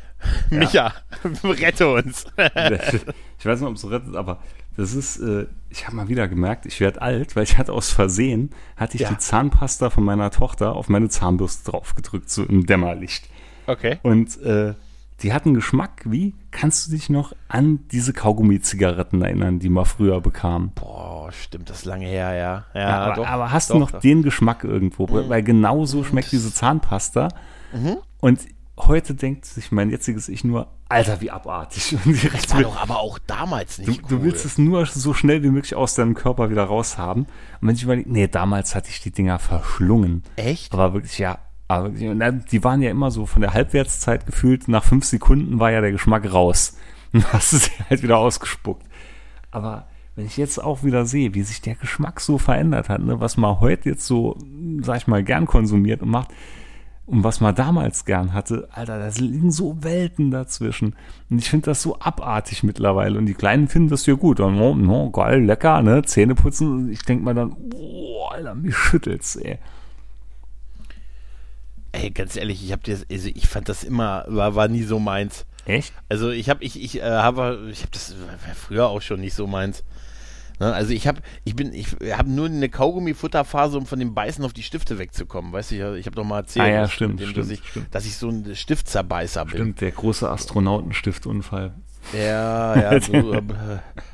[0.50, 0.94] Micha,
[1.44, 2.24] rette uns.
[2.36, 4.40] ich weiß nicht, ob es rettet, aber
[4.76, 7.90] das ist, äh, ich habe mal wieder gemerkt, ich werde alt, weil ich hatte aus
[7.90, 9.10] Versehen, hatte ich Ja.
[9.10, 13.28] die Zahnpasta von meiner Tochter auf meine Zahnbürste draufgedrückt, so im Dämmerlicht.
[13.66, 13.98] Okay.
[14.02, 14.74] Und äh,
[15.22, 20.20] die hatten Geschmack wie, kannst du dich noch an diese Kaugummi-Zigaretten erinnern, die man früher
[20.20, 20.72] bekam?
[20.74, 22.64] Boah, stimmt, das ist lange her, ja.
[22.74, 24.00] Ja, Ja, aber, doch, aber hast doch, du noch doch.
[24.00, 25.08] den Geschmack irgendwo?
[25.28, 27.28] Weil genau so schmeckt diese Zahnpasta.
[27.72, 27.96] Mhm.
[28.20, 28.40] Und
[28.78, 31.96] heute denkt sich mein jetziges Ich nur, Alter, wie abartig.
[32.04, 34.22] Und direkt Das war doch aber auch damals du, nicht du cool.
[34.24, 37.24] willst es nur so schnell wie möglich aus deinem Körper wieder raushaben.
[37.24, 40.22] Und wenn ich überlege, nee, damals hatte ich die Dinger verschlungen.
[40.36, 40.72] Echt?
[40.72, 41.38] Aber wirklich, ja.
[41.68, 44.68] Aber dann- die waren ja immer so von der Halbwertszeit gefühlt.
[44.68, 46.76] Nach fünf Sekunden war ja der Geschmack raus.
[47.12, 48.84] Und hast du sie halt wieder ausgespuckt.
[49.50, 53.20] Aber wenn ich jetzt auch wieder sehe, wie sich der Geschmack so verändert hat, ne,
[53.20, 54.36] was man heute jetzt so,
[54.80, 56.30] sag ich mal, gern konsumiert und macht,
[57.06, 60.96] und was man damals gern hatte, Alter, da liegen so Welten dazwischen.
[61.30, 63.16] Und ich finde das so abartig mittlerweile.
[63.16, 64.40] Und die Kleinen finden das ja gut.
[64.40, 66.02] Und, oh, oh, geil, lecker, ne?
[66.02, 66.90] Zähne putzen.
[66.90, 69.58] Ich denke mir dann, boah, Alter, mich schüttelt's, ey.
[71.96, 74.98] Ey, ganz ehrlich, ich hab das, also ich fand das immer, war, war nie so
[74.98, 75.46] meins.
[75.64, 75.92] Echt?
[76.08, 78.14] Also ich habe, ich, ich äh, habe, ich habe das
[78.54, 79.82] früher auch schon nicht so meins.
[80.60, 80.72] Ne?
[80.72, 84.52] Also ich habe, ich bin, ich habe nur eine Kaugummi-Futterphase, um von dem Beißen auf
[84.52, 85.52] die Stifte wegzukommen.
[85.52, 87.50] Weißt du, ich, ich habe doch mal erzählt, Ah ja, dass- stimmt, dem, stimmt, dass,
[87.50, 87.94] ich, stimmt.
[87.94, 89.54] dass ich so ein Stiftzerbeißer bin.
[89.54, 91.74] Stimmt, der große Astronautenstift-Unfall.
[92.12, 93.42] Ja, ja, so, hör,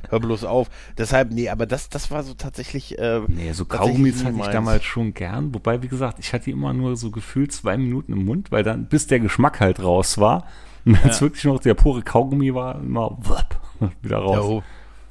[0.08, 0.68] hör bloß auf.
[0.96, 2.98] Deshalb, nee, aber das, das war so tatsächlich.
[2.98, 5.54] Äh, nee, so Kaugummis hatte ich damals schon gern.
[5.54, 8.86] Wobei, wie gesagt, ich hatte immer nur so gefühlt zwei Minuten im Mund, weil dann,
[8.86, 10.46] bis der Geschmack halt raus war.
[10.84, 11.26] Und wenn es ja.
[11.26, 14.32] wirklich noch der pure Kaugummi war, immer wupp, wieder raus.
[14.32, 14.62] Der, Ho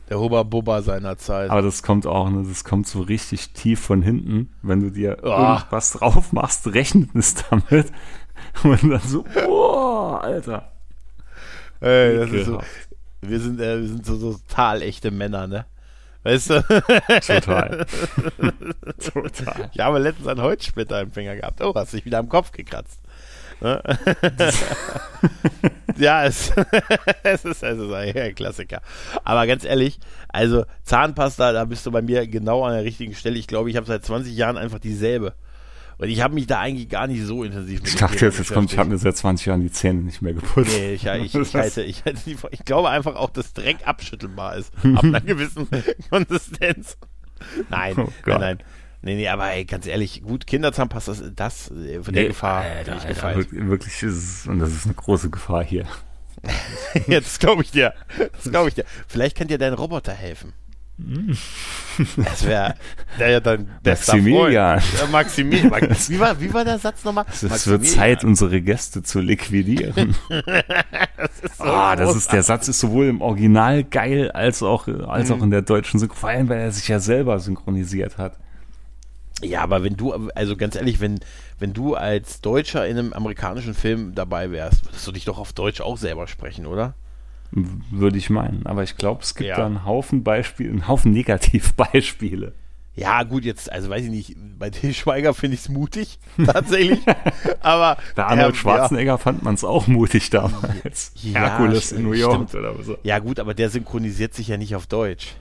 [0.09, 1.49] der Hubba Bubba seiner Zeit.
[1.49, 4.49] Aber das kommt auch, ne, das kommt so richtig tief von hinten.
[4.61, 5.27] Wenn du dir oh.
[5.27, 7.91] irgendwas drauf machst, rechnet es damit.
[8.63, 10.69] Und dann so, boah, Alter.
[11.81, 12.61] Ey, das ist so,
[13.21, 15.65] wir sind, äh, wir sind so, so total echte Männer, ne?
[16.23, 16.61] Weißt du?
[16.61, 17.85] Total.
[19.13, 19.71] Total.
[19.73, 21.61] Ich habe letztens einen Holzsplitter im Finger gehabt.
[21.61, 22.99] Oh, hast dich wieder am Kopf gekratzt.
[23.59, 23.81] Ne?
[25.97, 26.51] ja, es,
[27.23, 28.81] es, ist, es ist ein Klassiker.
[29.23, 33.39] Aber ganz ehrlich, also Zahnpasta, da bist du bei mir genau an der richtigen Stelle.
[33.39, 35.33] Ich glaube, ich habe seit 20 Jahren einfach dieselbe.
[36.01, 38.51] Weil ich habe mich da eigentlich gar nicht so intensiv mit Ich dachte jetzt, jetzt
[38.51, 40.71] kommt, ich habe mir seit 20 Jahren die Zähne nicht mehr geputzt.
[40.75, 42.03] Nee, ich, ich, ich, halte, ich,
[42.49, 44.73] ich glaube einfach auch, dass Dreck abschüttelbar ist.
[44.95, 45.67] ab einer gewissen
[46.09, 46.97] Konsistenz.
[47.69, 48.57] Nein, oh nein, nein.
[49.03, 52.63] Nee, nee, aber ey, ganz ehrlich, gut, Kinderzahnpasta, das, das äh, von der nee, Gefahr.
[52.63, 55.85] Alter, Alter, wirklich, wirklich ist es, und das ist eine große Gefahr hier.
[57.05, 57.93] Jetzt glaube ich dir.
[58.17, 58.85] Das glaube ich dir.
[59.07, 60.53] Vielleicht kann dir dein Roboter helfen.
[62.17, 62.75] Das wäre
[63.19, 64.81] ja dann Maximilian.
[64.99, 65.71] Ja, Maximilian.
[65.71, 67.25] Wie war, wie war der Satz nochmal?
[67.29, 70.15] Es wird Zeit, unsere Gäste zu liquidieren.
[70.29, 75.29] das so oh, das ist, der Satz ist sowohl im Original geil als auch, als
[75.29, 75.35] mhm.
[75.35, 78.37] auch in der deutschen Synchron, vor allem, weil er sich ja selber synchronisiert hat.
[79.43, 81.19] Ja, aber wenn du, also ganz ehrlich, wenn,
[81.59, 85.53] wenn du als Deutscher in einem amerikanischen Film dabei wärst, würdest du dich doch auf
[85.53, 86.93] Deutsch auch selber sprechen, oder?
[87.51, 88.65] Würde ich meinen.
[88.65, 89.57] Aber ich glaube, es gibt ja.
[89.57, 92.53] da einen Haufen Beispiele, einen Haufen Negativbeispiele.
[92.93, 96.99] Ja, gut, jetzt, also weiß ich nicht, bei Til Schweiger finde ich es mutig, tatsächlich.
[97.61, 97.97] aber.
[98.15, 99.17] Bei Arnold äh, Schwarzenegger ja.
[99.17, 101.13] fand man es auch mutig damals.
[101.15, 102.55] Ja, Herkules in New York stimmt.
[102.55, 102.97] oder so.
[103.03, 105.35] Ja, gut, aber der synchronisiert sich ja nicht auf Deutsch.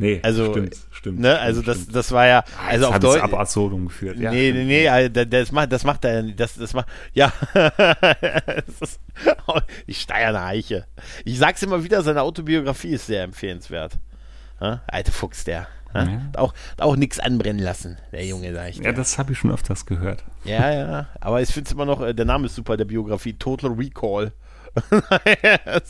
[0.00, 1.20] Nee, also, stimmt, stimmt.
[1.20, 3.22] Ne, also stimmt, das, das war ja, ah, also auf auf Deutsch.
[3.22, 4.18] ab Absurdum geführt.
[4.18, 7.30] Ja, nee, nee, nee, also das macht, das macht er, das, das macht, ja,
[8.80, 8.98] ist,
[9.86, 10.86] ich steige eine Eiche.
[11.26, 13.98] Ich sag's immer wieder, seine Autobiografie ist sehr empfehlenswert.
[14.58, 14.80] Ja?
[14.86, 15.68] Alte Fuchs, der.
[15.92, 16.04] Ja?
[16.04, 16.20] Ja.
[16.38, 18.84] Auch, auch nichts anbrennen lassen, der Junge, sag ich dir.
[18.84, 20.24] Ja, das habe ich schon öfters gehört.
[20.44, 23.34] Ja, ja, aber ich finde es immer noch, äh, der Name ist super, der Biografie,
[23.34, 24.32] Total Recall.
[25.42, 25.80] ja,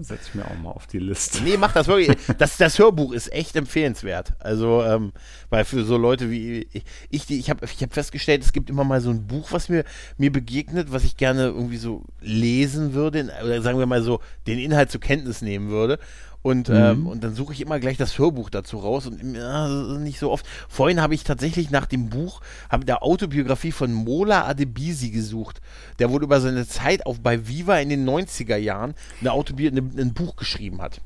[0.00, 1.42] setz ich mir auch mal auf die Liste.
[1.42, 2.16] Nee, mach das wirklich.
[2.38, 4.32] Das, das Hörbuch ist echt empfehlenswert.
[4.38, 5.12] Also, ähm,
[5.50, 8.84] weil für so Leute wie ich, ich, ich habe ich hab festgestellt, es gibt immer
[8.84, 9.84] mal so ein Buch, was mir,
[10.16, 14.58] mir begegnet, was ich gerne irgendwie so lesen würde, oder sagen wir mal so, den
[14.58, 15.98] Inhalt zur Kenntnis nehmen würde.
[16.42, 16.74] Und, mhm.
[16.74, 20.30] ähm, und dann suche ich immer gleich das Hörbuch dazu raus und ja, nicht so
[20.30, 20.44] oft.
[20.68, 25.60] Vorhin habe ich tatsächlich nach dem Buch, habe der Autobiografie von Mola Adebisi gesucht.
[25.98, 29.78] Der wohl über seine Zeit auf bei Viva in den 90er Jahren eine Autobi ein,
[29.96, 31.00] ein Buch geschrieben hat.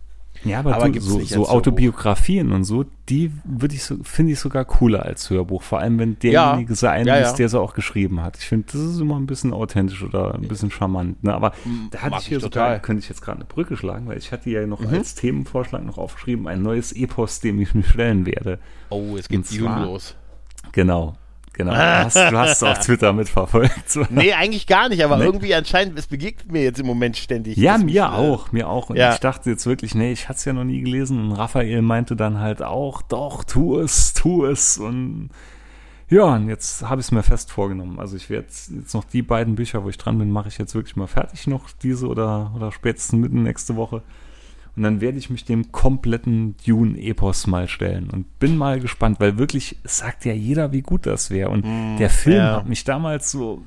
[0.48, 4.38] Ja, aber, aber du, so, so Autobiografien und so, die würde ich so, finde ich
[4.38, 5.62] sogar cooler als Hörbuch.
[5.62, 8.36] Vor allem, wenn derjenige ja, sein ja, ist, der so auch geschrieben hat.
[8.38, 11.22] Ich finde, das ist immer ein bisschen authentisch oder ein bisschen charmant.
[11.22, 11.34] Ne?
[11.34, 11.52] Aber
[11.90, 12.70] da hatte ich hier total.
[12.70, 14.88] sogar, könnte ich jetzt gerade eine Brücke schlagen, weil ich hatte ja noch mhm.
[14.88, 18.58] als Themenvorschlag noch aufgeschrieben, ein neues Epos, dem ich mich stellen werde.
[18.90, 20.16] Oh, es geht los.
[20.72, 21.16] Genau.
[21.56, 21.72] Genau.
[21.72, 23.98] Du hast, du hast es auf Twitter mitverfolgt.
[24.10, 25.24] Nee, eigentlich gar nicht, aber nee.
[25.24, 27.56] irgendwie anscheinend, es begegnet mir jetzt im Moment ständig.
[27.56, 28.90] Ja, mir äh, auch, mir auch.
[28.90, 29.12] Und ja.
[29.14, 31.18] ich dachte jetzt wirklich, nee, ich hatte es ja noch nie gelesen.
[31.18, 34.76] Und Raphael meinte dann halt auch, doch, tu es, tu es.
[34.76, 35.30] Und
[36.08, 37.98] ja, und jetzt habe ich es mir fest vorgenommen.
[37.98, 40.74] Also ich werde jetzt noch die beiden Bücher, wo ich dran bin, mache ich jetzt
[40.74, 44.02] wirklich mal fertig noch, diese oder, oder spätestens mitten nächste Woche.
[44.76, 49.38] Und dann werde ich mich dem kompletten Dune-Epos mal stellen und bin mal gespannt, weil
[49.38, 51.48] wirklich sagt ja jeder, wie gut das wäre.
[51.48, 52.56] Und mm, der Film ja.
[52.56, 53.62] hat mich damals so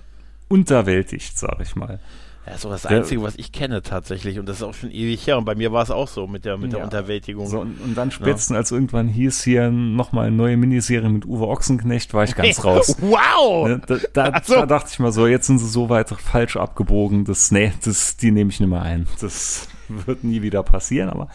[0.49, 1.99] unterwältigt, sag ich mal.
[2.45, 4.39] Ja, so das Einzige, was ich kenne tatsächlich.
[4.39, 5.37] Und das ist auch schon ewig her.
[5.37, 6.77] Und bei mir war es auch so mit der, mit ja.
[6.77, 7.47] der Unterwältigung.
[7.47, 8.57] So, und, und, dann spätestens, ja.
[8.57, 12.95] als irgendwann hieß hier nochmal eine neue Miniserie mit Uwe Ochsenknecht, war ich ganz raus.
[13.01, 13.67] wow!
[13.67, 14.55] Ne, da, da, so.
[14.55, 18.17] da, dachte ich mal so, jetzt sind sie so weit falsch abgebogen, das, nee, das,
[18.17, 19.07] die nehme ich nicht mehr ein.
[19.21, 19.67] Das
[20.05, 21.27] wird nie wieder passieren, aber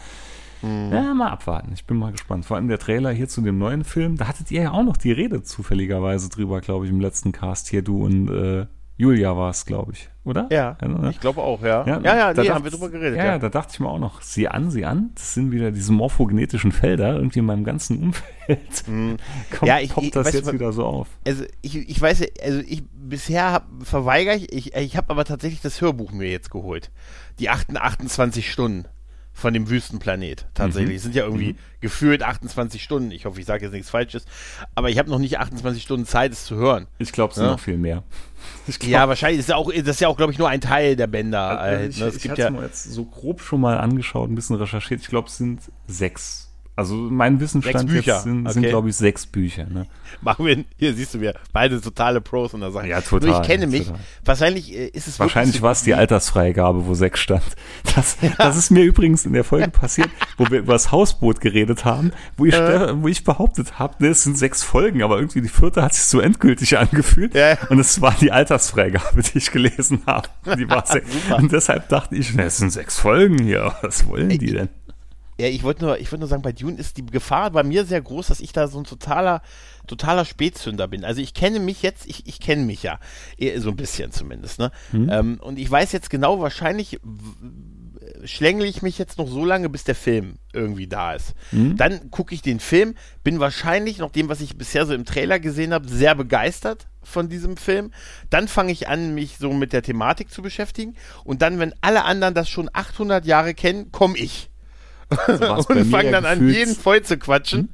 [0.61, 0.91] mhm.
[0.91, 1.71] ja, mal abwarten.
[1.73, 2.45] Ich bin mal gespannt.
[2.45, 4.97] Vor allem der Trailer hier zu dem neuen Film, da hattet ihr ja auch noch
[4.97, 9.49] die Rede zufälligerweise drüber, glaube ich, im letzten Cast hier, du und äh, Julia war
[9.49, 10.47] es, glaube ich, oder?
[10.51, 11.85] Ja, ja ich glaube auch, ja.
[11.85, 13.17] Ja, ja, ja nee, haben wir drüber geredet.
[13.17, 15.71] Ja, ja, da dachte ich mir auch noch, sieh an, sieh an, das sind wieder
[15.71, 18.87] diese morphogenetischen Felder irgendwie in meinem ganzen Umfeld.
[18.87, 19.17] Mhm.
[19.51, 21.07] Kommt, ja, ich, poppt ich, das jetzt wieder so auf.
[21.25, 25.61] Also ich, ich weiß, also ich bisher hab, verweigere ich, ich, ich habe aber tatsächlich
[25.61, 26.91] das Hörbuch mir jetzt geholt.
[27.39, 28.85] Die 28 Stunden
[29.35, 30.91] von dem Wüstenplanet tatsächlich.
[30.91, 30.95] Mhm.
[30.95, 31.57] Es sind ja irgendwie Mhm.
[31.81, 33.11] gefühlt 28 Stunden.
[33.11, 34.25] Ich hoffe, ich sage jetzt nichts Falsches.
[34.73, 36.87] Aber ich habe noch nicht 28 Stunden Zeit, es zu hören.
[36.97, 37.51] Ich glaube, es sind Ja.
[37.51, 38.03] noch viel mehr.
[38.67, 40.95] Ich Ja, wahrscheinlich ist ja auch, das ist ja auch, glaube ich, nur ein Teil
[40.95, 41.59] der Bänder.
[41.59, 42.05] also halt, ich, ne?
[42.05, 45.01] Es ich gibt hatte ja, mal jetzt so grob schon mal angeschaut, ein bisschen recherchiert.
[45.01, 46.53] Ich glaube, es sind sechs.
[46.77, 48.69] Also mein Wissensstand Sechs Bücher, jetzt sind, sind okay.
[48.69, 49.65] glaube ich, sechs Bücher.
[49.65, 49.87] Ne?
[50.21, 52.87] machen wir, hier siehst du mir, beide totale Pros in der Sache.
[52.87, 53.85] Ja, total, Nur ich kenne mich.
[53.85, 53.99] total.
[54.25, 57.43] Wahrscheinlich äh, ist es Wahrscheinlich war es die Altersfreigabe, wo sechs stand.
[57.95, 61.85] Das, das ist mir übrigens in der Folge passiert, wo wir über das Hausboot geredet
[61.85, 63.01] haben, wo ich, Äh.
[63.01, 66.05] wo ich behauptet habe, ne, es sind sechs Folgen, aber irgendwie die vierte hat sich
[66.05, 67.33] so endgültig angefühlt.
[67.35, 67.57] Ja.
[67.69, 70.27] Und es war die Altersfreigabe, die ich gelesen habe.
[70.57, 71.37] Die war Super.
[71.37, 73.73] und deshalb dachte ich, ne, es sind sechs Folgen hier.
[73.81, 74.69] Was wollen die denn?
[75.37, 77.85] Ja, ich wollte nur, ich wollte nur sagen, bei Dune ist die Gefahr bei mir
[77.85, 79.41] sehr groß, dass ich da so ein totaler,
[79.87, 81.03] totaler Spätzünder bin.
[81.03, 82.99] Also ich kenne mich jetzt, ich, ich kenne mich ja,
[83.37, 84.71] eh, so ein bisschen zumindest, ne?
[85.11, 86.99] Ähm, und ich weiß jetzt genau, wahrscheinlich
[88.23, 91.33] schlängle ich mich jetzt noch so lange, bis der Film irgendwie da ist.
[91.75, 95.39] Dann gucke ich den Film, bin wahrscheinlich, nach dem, was ich bisher so im Trailer
[95.39, 97.91] gesehen habe, sehr begeistert von diesem Film.
[98.29, 100.95] Dann fange ich an, mich so mit der Thematik zu beschäftigen.
[101.23, 104.49] Und dann, wenn alle anderen das schon 800 Jahre kennen, komme ich
[105.09, 107.69] So und fangen dann an, jeden voll zu quatschen.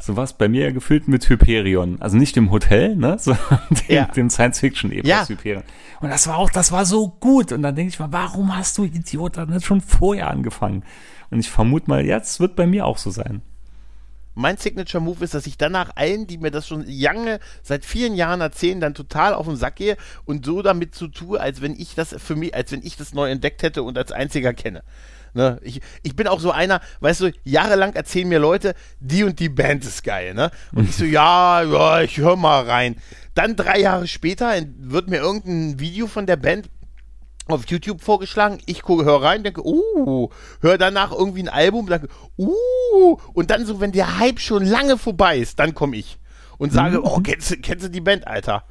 [0.00, 2.00] So war es bei mir ja gefühlt mit Hyperion.
[2.00, 4.04] Also nicht dem Hotel, ne, sondern dem, Ja.
[4.04, 5.26] dem Science-Fiction-Epos Ja.
[5.26, 5.64] Hyperion.
[6.00, 7.50] Und das war auch, das war so gut.
[7.52, 10.84] Und dann denke ich mal, warum hast du Idiot dann schon vorher angefangen?
[11.30, 13.42] Und ich vermute mal, jetzt wird bei mir auch so sein.
[14.34, 18.14] Mein Signature Move ist, dass ich danach allen, die mir das schon lange, seit vielen
[18.14, 21.78] Jahren erzählen, dann total auf den Sack gehe und so damit so tue, als wenn
[21.78, 24.82] ich das für mich, als wenn ich das neu entdeckt hätte und als einziger kenne.
[25.34, 25.58] Ne?
[25.62, 29.48] Ich, ich bin auch so einer, weißt du, jahrelang erzählen mir Leute, die und die
[29.48, 30.50] Band ist geil, ne?
[30.74, 32.96] Und ich so, ja, ja, ich höre mal rein.
[33.34, 36.68] Dann drei Jahre später wird mir irgendein Video von der Band
[37.48, 38.58] auf YouTube vorgeschlagen.
[38.66, 40.28] Ich gucke, höre rein, denke, uh,
[40.60, 44.96] höre danach irgendwie ein Album, denke, uh, und dann so, wenn der Hype schon lange
[44.98, 46.18] vorbei ist, dann komme ich
[46.58, 48.64] und sage, oh, kennst, du- kennst du die Band, Alter?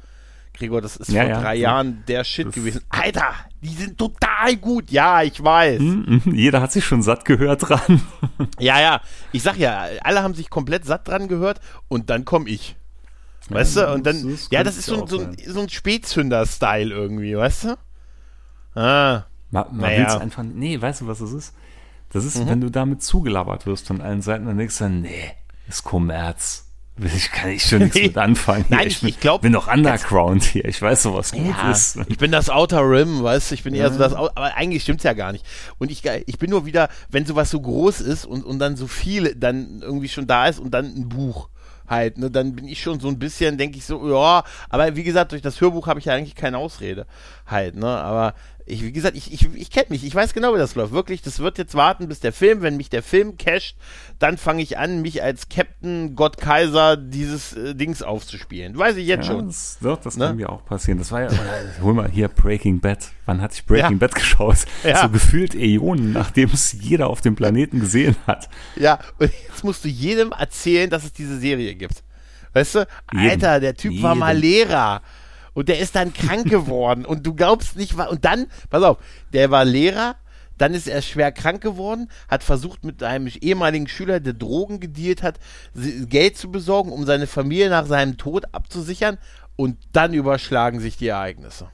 [0.54, 1.62] Gregor, das ist Ja, vor ja, drei so.
[1.62, 2.82] Jahren der Shit gewesen.
[2.90, 3.32] Alter,
[3.62, 4.90] die sind total gut.
[4.90, 5.80] Ja, ich weiß.
[5.80, 8.02] Mhm, Jeder hat sich schon satt gehört dran.
[8.58, 9.00] Ja, ja.
[9.32, 12.76] Ich sag ja, alle haben sich komplett satt dran gehört und dann komme ich.
[13.48, 13.92] Weißt Ja, du?
[13.94, 17.64] Und das- dann, das ja, das ist ja so, so, so ein Spätzünder-Style irgendwie, weißt
[17.64, 17.76] du?
[18.74, 19.24] Ah.
[19.50, 19.98] Man, man Naja.
[20.00, 21.54] will's einfach, nee, weißt du, was es ist?
[22.12, 22.28] Das Mhm.
[22.28, 25.32] ist, wenn du damit zugelabert wirst von allen Seiten, dann denkst du, dann, nee,
[25.68, 26.66] ist Kommerz.
[27.02, 28.66] Ich kann ich schon nichts mit anfangen.
[28.68, 30.66] Nein, ich- bin, ich glaub- bin doch Underground hier.
[30.66, 31.96] Ich weiß so, was gut Ja, ist.
[32.06, 35.02] ich bin das Outer Rim, weißt du, ich bin eher so das, aber eigentlich stimmt's
[35.02, 35.44] ja gar nicht.
[35.78, 38.86] Und ich, ich bin nur wieder, wenn sowas so groß ist und, und dann so
[38.86, 41.48] viel dann irgendwie schon da ist und dann ein Buch
[41.88, 45.02] halt, ne, dann bin ich schon so ein bisschen, denke ich so, ja, aber wie
[45.02, 47.06] gesagt, durch das Hörbuch habe ich ja eigentlich keine Ausrede
[47.46, 48.34] halt, ne, aber
[48.66, 51.22] ich, wie gesagt, ich, ich, ich kenne mich, ich weiß genau, wie das läuft, wirklich,
[51.22, 53.76] das wird jetzt warten, bis der Film, wenn mich der Film casht,
[54.18, 59.06] dann fange ich an, mich als Captain Gott Kaiser dieses äh, Dings aufzuspielen, weiß ich
[59.06, 59.46] jetzt Ja, schon.
[59.46, 60.26] das, doch, das Ne?
[60.26, 60.98] kann mir auch passieren.
[60.98, 61.28] Das war ja,
[61.82, 63.08] hol mal hier Breaking Bad.
[63.26, 63.98] Wann hatte ich Breaking Ja.
[63.98, 64.56] Bad geschaut?
[64.84, 65.02] Ja.
[65.02, 68.48] So gefühlt Äonen, nachdem es jeder auf dem Planeten gesehen hat.
[68.76, 72.02] Ja, und jetzt musst du jedem erzählen, dass es diese Serie gibt.
[72.52, 72.86] Weißt du?
[73.06, 74.36] Alter, der Typ war mal.
[74.36, 75.02] Lehrer.
[75.54, 77.04] Und der ist dann krank geworden.
[77.04, 78.98] Und du glaubst nicht, und dann, pass auf,
[79.32, 80.16] der war Lehrer,
[80.58, 85.22] dann ist er schwer krank geworden, hat versucht mit einem ehemaligen Schüler, der Drogen gedealt
[85.22, 85.38] hat,
[85.74, 89.18] Geld zu besorgen, um seine Familie nach seinem Tod abzusichern.
[89.56, 91.68] Und dann überschlagen sich die Ereignisse.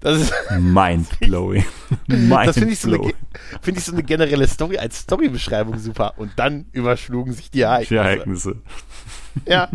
[0.00, 1.64] Das ist, Mindblowing.
[2.06, 3.12] das finde ich, so eine,
[3.60, 6.14] find ich so eine generelle Story als Storybeschreibung super.
[6.16, 7.96] Und dann überschlugen sich die Die Ereignisse.
[7.96, 8.56] Ereignisse.
[9.46, 9.68] Ja,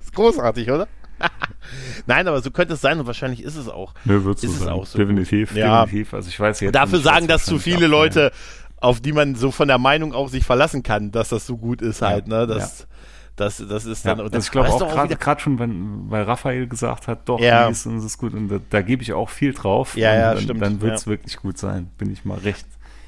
[0.00, 0.88] ist großartig, oder?
[2.06, 3.94] Nein, aber so könnte es sein und wahrscheinlich ist es auch.
[4.04, 4.68] Ne, wird so sein.
[4.68, 5.84] auch so definitiv, Ja.
[5.84, 6.14] definitiv.
[6.14, 6.74] Also ich weiß jetzt.
[6.74, 8.32] Dafür sagen weiß das zu viele Leute,
[8.78, 11.82] auf die man so von der Meinung auch sich verlassen kann, dass das so gut
[11.82, 12.46] ist halt, ne?
[12.46, 12.86] Das,
[13.34, 14.26] das, das ist Ja, dann.
[14.26, 14.78] und also ich glaube auch
[15.18, 17.66] gerade schon, wenn, weil Raphael gesagt hat, doch, Ja.
[17.66, 19.96] und es ist gut und da, da gebe ich auch viel drauf.
[19.96, 21.10] Ja, ja, dann, stimmt, Dann wird es ja.
[21.10, 22.66] wirklich gut sein, bin ich mal recht.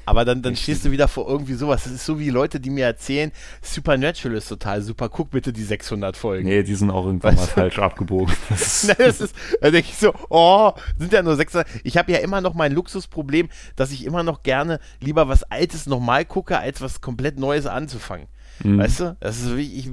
[0.09, 1.83] Aber dann, dann stehst du wieder vor irgendwie sowas.
[1.83, 5.07] Das ist so wie Leute, die mir erzählen, Supernatural ist total super.
[5.07, 6.49] Guck bitte die 600 Folgen.
[6.49, 8.33] Nee, die sind auch irgendwann Weißt mal falsch abgebogen.
[8.49, 11.67] Das Nein, das ist, da denke ich so, oh, sind ja nur 600.
[11.83, 15.85] Ich habe ja immer noch mein Luxusproblem, dass ich immer noch gerne lieber was Altes
[15.85, 18.29] nochmal gucke, als was komplett Neues anzufangen.
[18.63, 18.79] Mhm.
[18.79, 19.17] Weißt du?
[19.19, 19.91] Das ist, ich,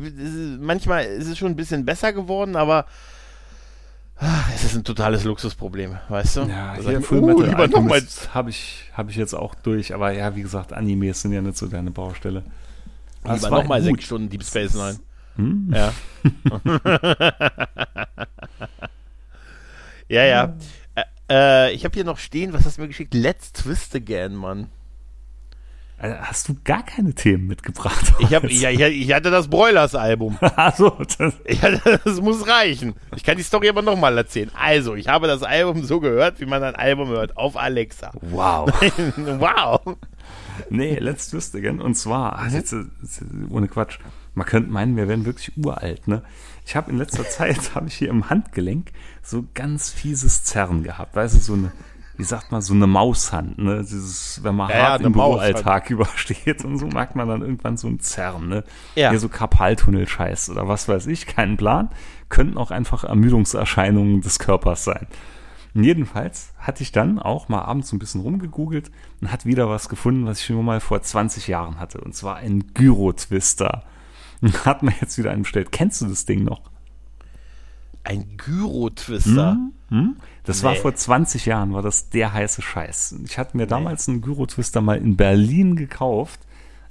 [0.58, 2.86] manchmal ist es schon ein bisschen besser geworden, aber
[4.18, 6.40] ah, es ist ein totales Luxusproblem, weißt du?
[6.42, 7.68] Ja, sag hier Full Metal lieber
[8.34, 11.56] habe ich, hab ich jetzt auch durch, aber ja, wie gesagt, Animes sind ja nicht
[11.56, 12.44] so deine Baustelle.
[13.24, 14.98] Das Lieber nochmal sechs Stunden Deep Space Nine.
[15.36, 15.72] Hm?
[15.74, 15.92] Ja.
[20.08, 20.56] ja, ja.
[20.94, 23.14] Äh, äh, ich habe hier noch stehen, was hast du mir geschickt?
[23.14, 24.68] Let's Twist Again, Mann.
[25.98, 28.12] Also hast du gar keine Themen mitgebracht?
[28.18, 30.36] Ich, hab, ich, ich, hatte das Broilers-Album.
[30.56, 31.34] also, das,
[32.04, 32.94] das muss reichen.
[33.16, 34.50] Ich kann die Story aber nochmal erzählen.
[34.54, 38.12] Also, ich habe das Album so gehört, wie man ein Album hört, auf Alexa.
[38.20, 38.70] wow.
[39.16, 39.80] wow.
[40.68, 41.80] Nee, Let's Twist Again.
[41.80, 43.98] Und zwar, ach, jetzt, jetzt, ohne Quatsch,
[44.34, 46.22] man könnte meinen, wir wären wirklich uralt, ne?
[46.66, 51.16] Ich habe in letzter Zeit, habe ich hier im Handgelenk so ganz fieses Zerren gehabt.
[51.16, 51.72] Weißt du, so eine,
[52.16, 53.80] wie sagt man, so eine Maushand, ne?
[53.80, 57.28] Dieses, wenn man Ja, ja, hart eine im Maus Büroalltag übersteht und so, merkt man
[57.28, 58.64] dann irgendwann so ein Zerren, ne?
[58.94, 59.10] Ja.
[59.10, 61.90] Hier so Karpaltunnel-Scheiß oder was weiß ich, keinen Plan.
[62.28, 65.06] Könnten auch einfach Ermüdungserscheinungen des Körpers sein.
[65.74, 69.68] Und Jedenfalls hatte ich dann auch mal abends so ein bisschen rumgegoogelt und hat wieder
[69.68, 72.00] was gefunden, was ich schon mal vor 20 Jahren hatte.
[72.00, 73.84] Und zwar ein Gyro-Twister.
[74.64, 75.72] Hat man jetzt wieder einen bestellt.
[75.72, 76.62] Kennst du das Ding noch?
[78.06, 79.58] Ein Gyro-Twister.
[79.88, 80.16] Hm?
[80.44, 80.78] Das war Nee.
[80.78, 83.16] vor 20 Jahren, war das der heiße Scheiß.
[83.24, 86.40] Ich hatte mir damals einen Gyro-Twister mal in Berlin gekauft,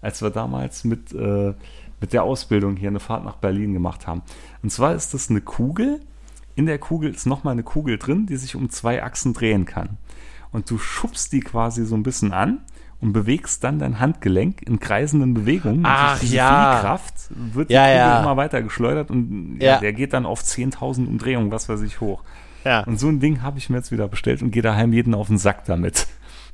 [0.02, 1.54] als wir damals mit, äh,
[2.02, 4.22] mit der Ausbildung hier eine Fahrt nach Berlin gemacht haben.
[4.62, 6.02] Und zwar ist das eine Kugel.
[6.56, 9.98] In der Kugel ist nochmal eine Kugel drin, die sich um zwei Achsen drehen kann.
[10.52, 12.60] Und du schubst die quasi so ein bisschen an
[13.06, 15.84] und bewegst dann dein Handgelenk in kreisenden Bewegungen.
[15.84, 16.72] Ach, diese ja.
[16.72, 18.22] Fliehkraft wird die Ja, ja.
[18.22, 22.24] immer weiter geschleudert und ja, der geht dann auf 10.000 Umdrehungen, was weiß ich, hoch.
[22.64, 22.80] Ja.
[22.84, 25.28] Und so ein Ding habe ich mir jetzt wieder bestellt und gehe daheim jeden auf
[25.28, 26.08] den Sack damit.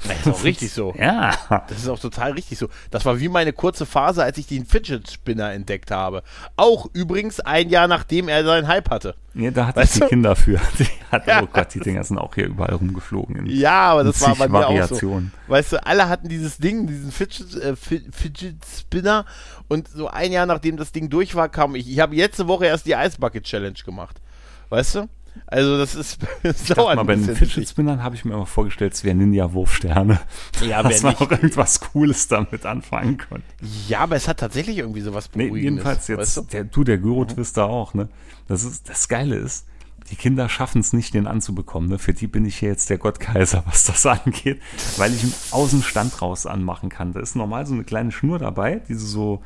[0.08, 0.94] Das ist auch richtig so.
[0.98, 1.36] Ja.
[1.68, 2.70] Das ist auch total richtig so.
[2.90, 6.24] Das war wie meine kurze Phase, als ich den Fidget Spinner entdeckt habe.
[6.56, 9.16] Auch übrigens ein Jahr nachdem er seinen Hype hatte.
[9.36, 10.08] ja da hatte Weißt ich die du?
[10.08, 10.60] Kinder für.
[10.80, 11.44] Die hat, Ja.
[11.44, 13.46] Oh Gott, die Dinger sind auch hier überall rumgeflogen.
[13.48, 15.22] Ja, aber das war bei mir auch so.
[15.48, 19.26] Weißt du, alle hatten dieses Ding, diesen Fidget, äh, Fi- Fidget Spinner
[19.68, 21.90] und so ein Jahr nachdem das Ding durch war, kam ich.
[21.90, 24.22] Ich habe letzte Woche erst die Ice Bucket Challenge gemacht.
[24.70, 25.10] Weißt du?
[25.48, 27.36] Also das ist das Ich dauert mal, ein bei den.
[27.36, 30.20] Fidget Spinnern habe ich mir immer vorgestellt, es wären Ninja-Wurfsterne.
[30.66, 31.32] Ja, Dass man auch nicht.
[31.32, 33.46] irgendwas Cooles damit anfangen konnte.
[33.88, 35.84] Ja, aber es hat tatsächlich irgendwie sowas Nee, Beruhigendes.
[35.84, 36.42] jedenfalls jetzt, Weißt du?
[36.44, 38.08] der, du, der Gyro-Twister auch, ne?
[38.48, 39.66] Das ist, das Geile ist,
[40.10, 42.00] die Kinder schaffen es nicht, den anzubekommen, ne?
[42.00, 44.62] Für die bin ich hier jetzt der Gottkaiser, was das angeht,
[44.98, 47.14] weil ich ihn aus dem Stand raus anmachen kann.
[47.14, 49.42] Da ist normal so eine kleine Schnur dabei, die so,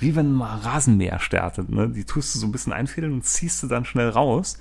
[0.00, 1.88] wie wenn man Rasenmäher startet, ne?
[1.88, 4.58] Die tust du so ein bisschen einfädeln und ziehst du dann schnell raus.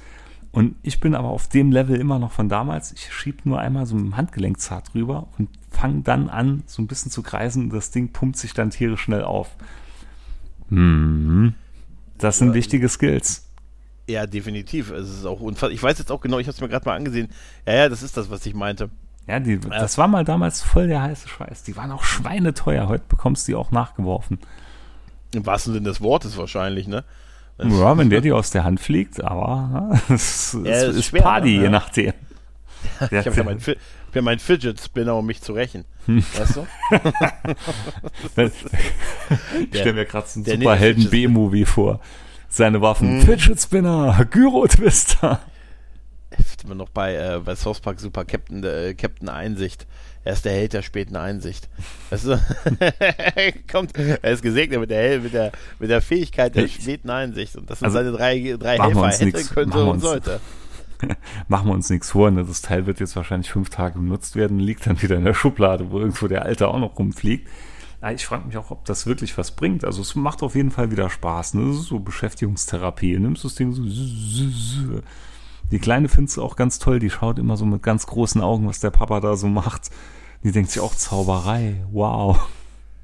[0.52, 2.92] Und ich bin aber auf dem Level immer noch von damals.
[2.92, 6.82] Ich schieb nur einmal so mit dem Handgelenk zart drüber und fange dann an, so
[6.82, 7.70] ein bisschen zu kreisen.
[7.70, 9.56] Das Ding pumpt sich dann tierisch schnell auf.
[10.70, 11.54] Hm.
[12.18, 13.48] Das sind wichtige Skills.
[14.08, 14.92] Ja, definitiv.
[14.92, 15.72] Es ist auch unfassbar.
[15.72, 17.30] Ich weiß jetzt auch genau, ich habe es mir gerade mal angesehen.
[17.66, 18.90] Ja, ja, das ist das, was ich meinte.
[19.28, 21.64] Ja, die, das war mal damals voll der heiße Scheiß.
[21.64, 22.90] Die waren auch schweineteuer.
[22.90, 24.40] Heute bekommst du die auch nachgeworfen.
[25.34, 27.06] Im wahrsten Sinne des Wortes wahrscheinlich, ne?
[27.64, 31.06] Ja, wenn der dir aus der Hand fliegt, aber ja, es, Ja, es ist ist
[31.06, 31.54] schwer, Party, ne?
[31.58, 31.70] je Ja.
[31.70, 32.14] nachdem.
[33.12, 35.86] Der- Ich habe ja mein, Fi- hab ja mein Fidget Spinner, um mich zu rächen.
[36.08, 36.68] Weißt du?
[39.72, 41.10] ich stelle mir gerade so einen Superhelden.
[41.10, 42.00] B-Movie vor.
[42.50, 43.22] Seine Waffen, Mhm.
[43.22, 45.40] Fidget Spinner, Gyro-Twister.
[46.38, 49.86] Ist immer noch bei, äh, bei South Park Super Captain, äh, Captain Einsicht.
[50.24, 51.68] Er ist der Held der späten Einsicht.
[52.12, 52.40] Weißt du?
[53.72, 57.56] Kommt, er ist gesegnet mit der, Hel mit der, mit der Fähigkeit der späten Einsicht.
[57.56, 59.02] Und das sind Also, seine drei, drei Helfer.
[59.02, 60.40] uns Hätte, nix- könnte machen wir und uns- sollte.
[61.48, 62.46] Machen wir uns nichts vor, ne?
[62.46, 65.90] das Teil wird jetzt wahrscheinlich fünf Tage benutzt werden, liegt dann wieder in der Schublade,
[65.90, 67.50] wo irgendwo der Alte auch noch rumfliegt.
[68.14, 69.84] Ich frage mich auch, ob das wirklich was bringt.
[69.84, 71.56] Also es macht auf jeden Fall wieder Spaß.
[71.56, 71.68] Ne?
[71.70, 73.18] Das ist so Beschäftigungstherapie.
[73.18, 73.82] Nimmst du das Ding so.
[75.72, 77.00] Die Kleine findest du auch ganz toll.
[77.00, 79.90] Die schaut immer so mit ganz großen Augen, was der Papa da so macht.
[80.44, 81.86] Die denkt sich auch Zauberei.
[81.92, 82.50] Wow.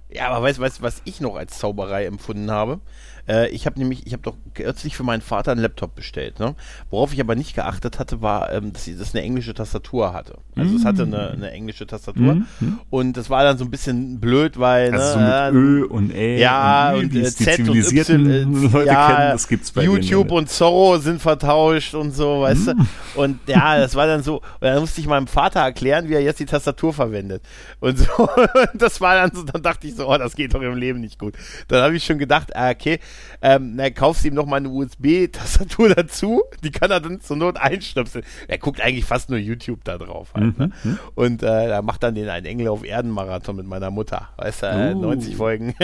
[0.09, 2.79] Ja, aber weißt du, was ich noch als Zauberei empfunden habe?
[3.27, 6.39] Äh, ich habe nämlich, ich habe doch kürzlich für meinen Vater einen Laptop bestellt.
[6.39, 6.55] Ne?
[6.89, 10.37] Worauf ich aber nicht geachtet hatte, war, ähm, dass das eine englische Tastatur hatte.
[10.55, 12.35] Also es hatte eine, eine englische Tastatur.
[12.35, 12.79] Mhm, mhm.
[12.89, 16.11] Und das war dann so ein bisschen blöd, weil Also so ne, mit Ö und
[16.13, 18.41] Ä ja, und Ü, und äh, Z und Y, äh,
[18.73, 22.77] Leute ja, kennen, das gibt's bei YouTube und Zorro sind vertauscht und so, weißt Mm.
[23.15, 23.21] du?
[23.21, 26.21] Und ja, das war dann so, und dann musste ich meinem Vater erklären, wie er
[26.21, 27.43] jetzt die Tastatur verwendet.
[27.79, 28.29] Und so,
[28.73, 31.19] das war dann so, dann dachte ich so, oh, das geht doch im Leben nicht
[31.19, 31.35] gut.
[31.67, 32.99] Dann habe ich schon gedacht, ah, okay,
[33.41, 37.57] ähm, na, kaufst ihm noch mal eine USB-Tastatur dazu, die kann er dann zur Not
[37.57, 38.25] einstöpseln.
[38.47, 40.71] Er guckt eigentlich fast nur YouTube da drauf halt, ne?
[40.83, 40.99] Mhm.
[41.15, 44.29] Und äh, da macht dann den einen Engel auf Erden Marathon mit meiner Mutter.
[44.37, 45.01] Weißt du, äh, Uh.
[45.01, 45.75] 90 Folgen.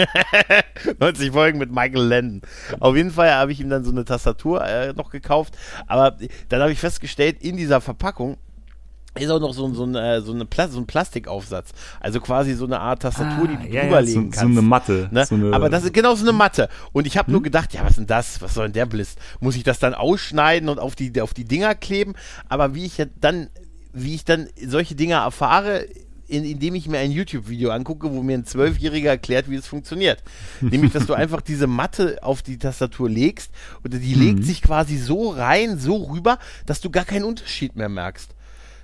[0.98, 2.42] 90 Folgen mit Michael Landon.
[2.80, 5.56] Auf jeden Fall habe ich ihm dann so eine Tastatur äh, noch gekauft.
[5.86, 6.16] Aber
[6.48, 8.36] dann habe ich festgestellt, in dieser Verpackung
[9.16, 11.70] ist auch noch so, ein- so, ein, äh, so, eine Pla so ein Plastikaufsatz.
[12.00, 14.38] Also quasi so eine Art Tastatur, die du Ah, ja, ja, drüberlegen so, kannst.
[14.40, 15.08] so eine Matte.
[15.12, 15.24] Ne?
[15.26, 15.54] So eine, Hm?
[15.54, 16.68] aber das ist genau so eine Matte.
[16.92, 18.42] Und ich habe nur gedacht, ja, was ist denn das?
[18.42, 19.14] Was soll denn der Bliss?
[19.40, 22.14] Muss ich das dann ausschneiden und auf die, auf die Dinger kleben?
[22.48, 23.48] Aber wie ich ja dann,
[23.92, 25.86] wie ich dann solche Dinger erfahre,
[26.26, 30.22] in, indem ich mir ein YouTube-Video angucke, wo mir ein Zwölfjähriger erklärt, wie es funktioniert.
[30.62, 33.50] Nämlich, dass du einfach diese Matte auf die Tastatur legst
[33.84, 34.42] und die legt Mhm.
[34.42, 38.30] sich quasi so rein, so rüber, dass du gar keinen Unterschied mehr merkst.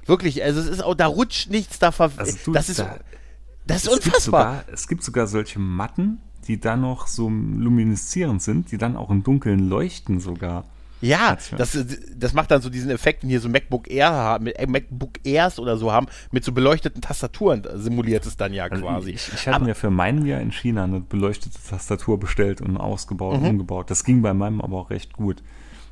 [0.06, 2.98] Wirklich, also es ist auch, da rutscht nichts, da ver Also du, das ist, da-
[3.66, 4.40] das ist Es gibt, unfassbar.
[4.62, 9.10] sogar, es gibt sogar solche Matten, die dann noch so lumineszierend sind, die dann auch
[9.10, 10.64] im Dunkeln leuchten sogar.
[11.02, 11.78] Ja, das,
[12.14, 15.12] das macht dann so diesen Effekt, den hier so MacBook Air haben, mit, äh, MacBook
[15.24, 19.12] Airs oder so haben, mit so beleuchteten Tastaturen simuliert es dann ja Also quasi.
[19.12, 23.40] Ich, ich hatte mir für meinen ja in China eine beleuchtete Tastatur bestellt und ausgebaut,
[23.40, 23.46] Mhm.
[23.48, 23.90] umgebaut.
[23.90, 25.42] Das ging bei meinem aber auch recht gut.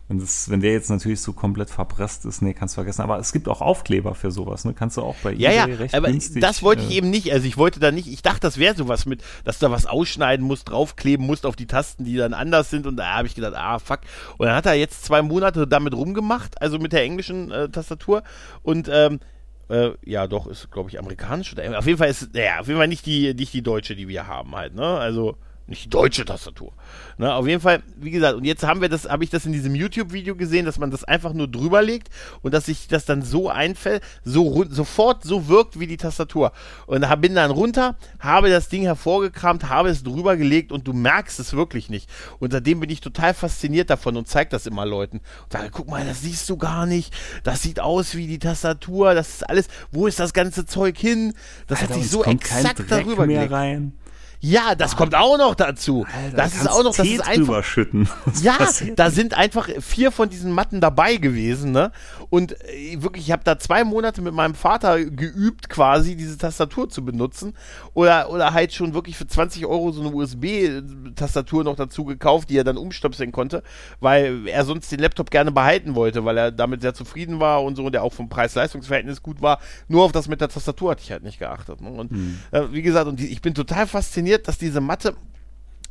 [0.08, 3.02] Und das, wenn der jetzt natürlich so komplett verpresst ist, nee, kannst du vergessen.
[3.02, 4.72] Aber es gibt auch Aufkleber für sowas, ne?
[4.72, 6.40] Kannst du auch bei Ja, ja, eBay recht aber günstig.
[6.40, 7.30] das wollte ich äh, eben nicht.
[7.30, 9.84] Also ich wollte da nicht, ich dachte, das wäre sowas mit, dass du da was
[9.84, 12.86] ausschneiden musst, draufkleben musst auf die Tasten, die dann anders sind.
[12.86, 14.00] Und da habe ich gedacht, ah, fuck.
[14.38, 18.22] Und dann hat er jetzt zwei Monate damit rumgemacht, also mit der englischen äh, Tastatur.
[18.62, 19.20] Und ähm,
[19.68, 22.78] äh, ja, doch, ist, glaube ich, amerikanisch oder auf jeden Fall ist, ja, auf jeden
[22.78, 24.86] Fall nicht die, nicht die deutsche, die wir haben halt, ne?
[24.86, 25.36] Also
[25.68, 26.72] nicht die deutsche Tastatur.
[27.18, 29.52] Ne, auf jeden Fall, wie gesagt, und jetzt haben wir das, habe ich das in
[29.52, 32.08] diesem YouTube-Video gesehen, dass man das einfach nur drüber legt
[32.42, 36.52] und dass sich das dann so einfällt, so sofort so wirkt wie die Tastatur.
[36.86, 40.92] Und da bin dann runter, habe das Ding hervorgekramt, habe es drüber gelegt und du
[40.92, 42.08] merkst es wirklich nicht.
[42.38, 45.18] Und seitdem bin ich total fasziniert davon und zeige das immer Leuten.
[45.18, 47.12] Und sage, guck mal, das siehst du gar nicht.
[47.42, 51.34] Das sieht aus wie die Tastatur, das ist alles, wo ist das ganze Zeug hin?
[51.66, 53.52] Das Alter, hat sich so exakt darüber gelegt.
[53.52, 53.92] rein.
[54.40, 56.06] Ja, das kommt auch noch dazu.
[56.06, 57.64] Alter, das da ist auch noch, das Tee ist einfach.
[57.64, 58.08] schütten.
[58.42, 58.56] Ja,
[58.94, 61.90] da sind einfach vier von diesen Matten dabei gewesen, ne?
[62.30, 66.88] Und äh, wirklich, ich habe da zwei Monate mit meinem Vater geübt, quasi diese Tastatur
[66.88, 67.54] zu benutzen.
[67.94, 72.58] Oder, oder halt schon wirklich für 20 Euro so eine USB-Tastatur noch dazu gekauft, die
[72.58, 73.62] er dann umstöpseln konnte,
[73.98, 77.76] weil er sonst den Laptop gerne behalten wollte, weil er damit sehr zufrieden war und
[77.76, 79.58] so und der auch vom Preis-Leistungs-Verhältnis gut war.
[79.88, 81.80] Nur auf das mit der Tastatur hatte ich halt nicht geachtet.
[81.80, 81.90] Ne?
[81.90, 82.12] Und
[82.52, 85.16] äh, wie gesagt, und die, ich bin total fasziniert, dass diese Matte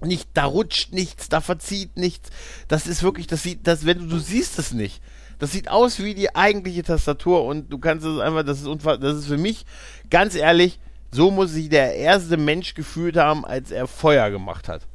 [0.01, 2.29] nicht, da rutscht nichts, da verzieht nichts.
[2.67, 5.01] Das ist wirklich, das sieht, das, wenn du, du siehst es nicht.
[5.39, 8.97] Das sieht aus wie die eigentliche Tastatur und du kannst es einfach, das ist unfassbar,
[9.09, 9.65] das ist für mich,
[10.11, 10.79] ganz ehrlich,
[11.11, 14.85] so muss sich der erste Mensch gefühlt haben, als er Feuer gemacht hat.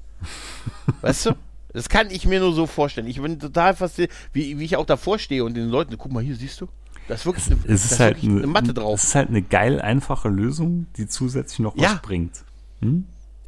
[1.01, 1.32] Weißt du?
[1.72, 3.07] Das kann ich mir nur so vorstellen.
[3.07, 6.22] Ich bin total fasziniert, wie, wie ich auch davor stehe und den Leuten, guck mal
[6.22, 6.68] hier, siehst du?
[7.09, 9.01] Da ist wirklich, eine, es ist halt wirklich eine Matte drauf.
[9.01, 11.95] Es ist halt eine geil einfache Lösung, die zusätzlich noch Ja.
[11.95, 12.45] was bringt.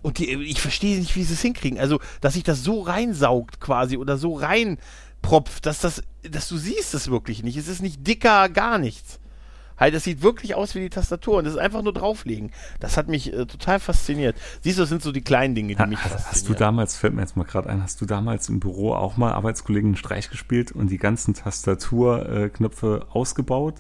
[0.05, 1.81] Und die, ich verstehe nicht, wie sie es hinkriegen.
[1.81, 6.93] Also, dass sich das so reinsaugt quasi oder so reinpropft, dass das, dass du siehst
[6.93, 7.57] es wirklich nicht.
[7.57, 9.19] Es ist nicht dicker, gar nichts.
[9.79, 12.53] Halt, das sieht wirklich aus wie die Tastatur und das ist einfach nur drauflegen.
[12.81, 14.37] Das hat mich äh, total fasziniert.
[14.61, 16.33] Siehst du, das sind so die kleinen Dinge, die Ha, mich hast, faszinieren.
[16.33, 19.17] hast du damals, fällt mir jetzt mal gerade ein, hast du damals im Büro auch
[19.17, 23.77] mal Arbeitskollegen einen Streich gespielt und die ganzen Tastaturknöpfe ausgebaut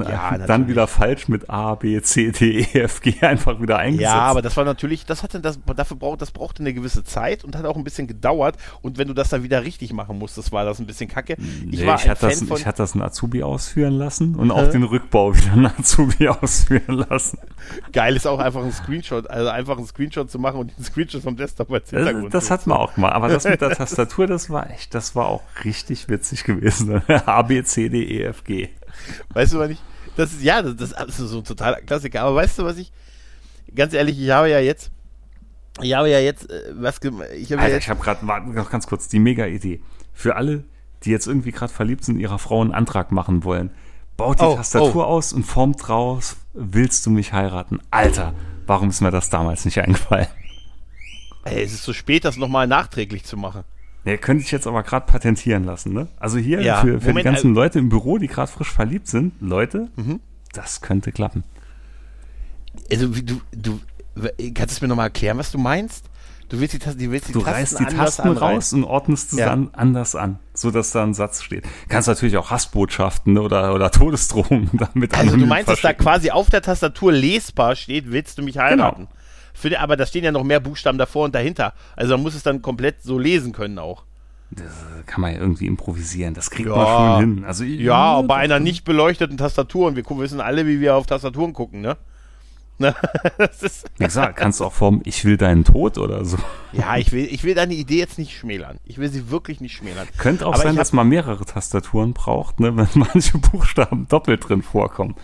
[0.00, 3.78] und Ja, dann wieder falsch mit A, B, C, D, E, F, G einfach wieder
[3.78, 4.02] eingesetzt?
[4.12, 7.44] Ja, aber das war natürlich, das hatte das, dafür braucht, das brauchte eine gewisse Zeit
[7.44, 8.56] und hat auch ein bisschen gedauert.
[8.82, 11.36] Und wenn du das dann wieder richtig machen musstest, war das ein bisschen kacke.
[11.38, 14.34] Nee, Ich ich, war ein hatte das, von, ich hatte das einen Azubi ausführen lassen
[14.34, 17.38] und auch den Rückbau wieder einen Azubi ausführen lassen.
[17.92, 21.22] geil ist auch einfach ein Screenshot, also einfach einen Screenshot zu machen und den Screenshot
[21.22, 22.34] vom Desktop als Das, Hintergrund.
[22.34, 23.10] das zu- hat man auch mal.
[23.12, 27.02] Aber das mit der Tastatur, das war echt, das war auch richtig witzig gewesen.
[27.26, 28.68] A, B, C, D, E, F, G.
[29.32, 29.78] Weißt du, was ich.
[30.16, 32.22] Das ist, ja, das, das ist so ein totaler Klassiker.
[32.22, 32.92] Aber weißt du, was ich.
[33.74, 34.90] Ganz ehrlich, ich habe ja jetzt.
[35.82, 36.50] Ich habe ja jetzt.
[36.50, 36.98] Äh, was
[37.36, 39.80] Ich habe ja ich habe gerade noch ganz kurz die Mega-Idee.
[40.12, 40.64] Für alle,
[41.02, 43.70] die jetzt irgendwie gerade verliebt sind, ihrer Frau einen Antrag machen wollen.
[44.16, 47.80] Baut die Oh, Tastatur aus und formt draus, willst du mich heiraten?
[47.90, 48.32] Alter,
[48.66, 50.28] warum ist mir das damals nicht eingefallen?
[51.44, 53.64] Ey, es ist zu spät, das nochmal nachträglich zu machen.
[54.04, 56.08] Nee, könnte ich jetzt aber gerade patentieren lassen, ne?
[56.18, 58.70] Also hier Ja, für, für Moment, die ganzen äh, Leute im Büro, die gerade frisch
[58.70, 60.20] verliebt sind, Leute, Mhm.
[60.52, 61.42] das könnte klappen.
[62.90, 63.40] Also, du.
[63.52, 63.80] du
[64.54, 66.06] kannst du es mir nochmal erklären, was du meinst?
[66.50, 69.32] Du willst die, Tas- die, willst die Du Tasten reißt die Tasten raus und ordnest
[69.32, 69.46] es Ja.
[69.46, 71.64] dann anders an, so dass da ein Satz steht.
[71.88, 76.50] Kannst natürlich auch Hassbotschaften oder, oder Todesdrohungen damit Also, du meinst, dass da quasi auf
[76.50, 79.04] der Tastatur lesbar steht, willst du mich heiraten?
[79.06, 79.10] Genau.
[79.54, 81.72] Für aber da stehen ja noch mehr Buchstaben davor und dahinter.
[81.96, 84.02] Also, man muss es dann komplett so lesen können auch.
[84.50, 84.66] Das
[85.06, 86.34] kann man ja irgendwie improvisieren.
[86.34, 86.76] Das kriegt Ja.
[86.76, 87.44] man schon hin.
[87.44, 91.52] Also Ja, bei einer nicht beleuchteten Tastatur und wir wissen alle, wie wir auf Tastaturen
[91.54, 91.96] gucken, ne?
[92.78, 96.36] Wie gesagt, kannst du auch formen, ich will deinen Tod oder so.
[96.72, 98.78] ja, ich will, ich will deine Idee jetzt nicht schmälern.
[98.84, 100.08] Ich will sie wirklich nicht schmälern.
[100.18, 104.62] Könnte auch Aber sein, dass man mehrere Tastaturen braucht, ne, wenn manche Buchstaben doppelt drin
[104.62, 105.14] vorkommen.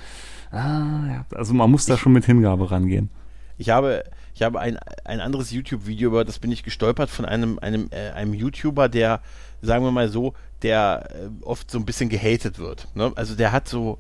[0.53, 1.24] Ah, ja.
[1.35, 3.11] Also man muss da schon mit Hingabe rangehen.
[3.59, 4.05] Ich habe,
[4.41, 8.12] ich habe ein, ein anderes YouTube-Video, über das bin ich gestolpert von einem, einem, äh,
[8.12, 9.20] einem YouTuber, der,
[9.61, 10.32] sagen wir mal so,
[10.62, 12.88] der äh, oft so ein bisschen gehatet wird.
[12.95, 13.12] Ne?
[13.16, 13.99] Also der hat so,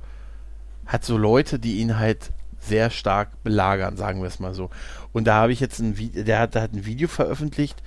[0.86, 4.70] hat so Leute, die ihn halt sehr stark belagern, sagen wir es mal so.
[5.12, 7.82] Und da habe ich jetzt ein Video, der hat, der hat ein Video veröffentlicht,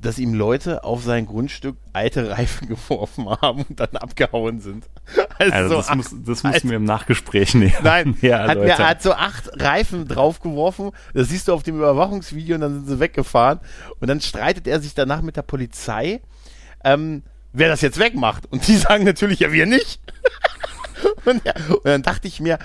[0.00, 4.86] dass ihm Leute auf sein Grundstück alte Reifen geworfen haben und dann abgehauen sind.
[5.36, 7.74] Also, also das, muss, das müssen wir im Nachgespräch nehmen.
[7.82, 12.54] Nein, hat mir, er hat so acht Reifen draufgeworfen, das siehst du auf dem Überwachungsvideo
[12.54, 13.58] und dann sind sie weggefahren
[13.98, 16.20] und dann streitet er sich danach mit der Polizei,
[16.84, 18.46] ähm, wer das jetzt wegmacht.
[18.52, 20.00] Und die sagen natürlich, ja, wir nicht.
[21.24, 22.58] Und, ja, und, dann dachte ich mir,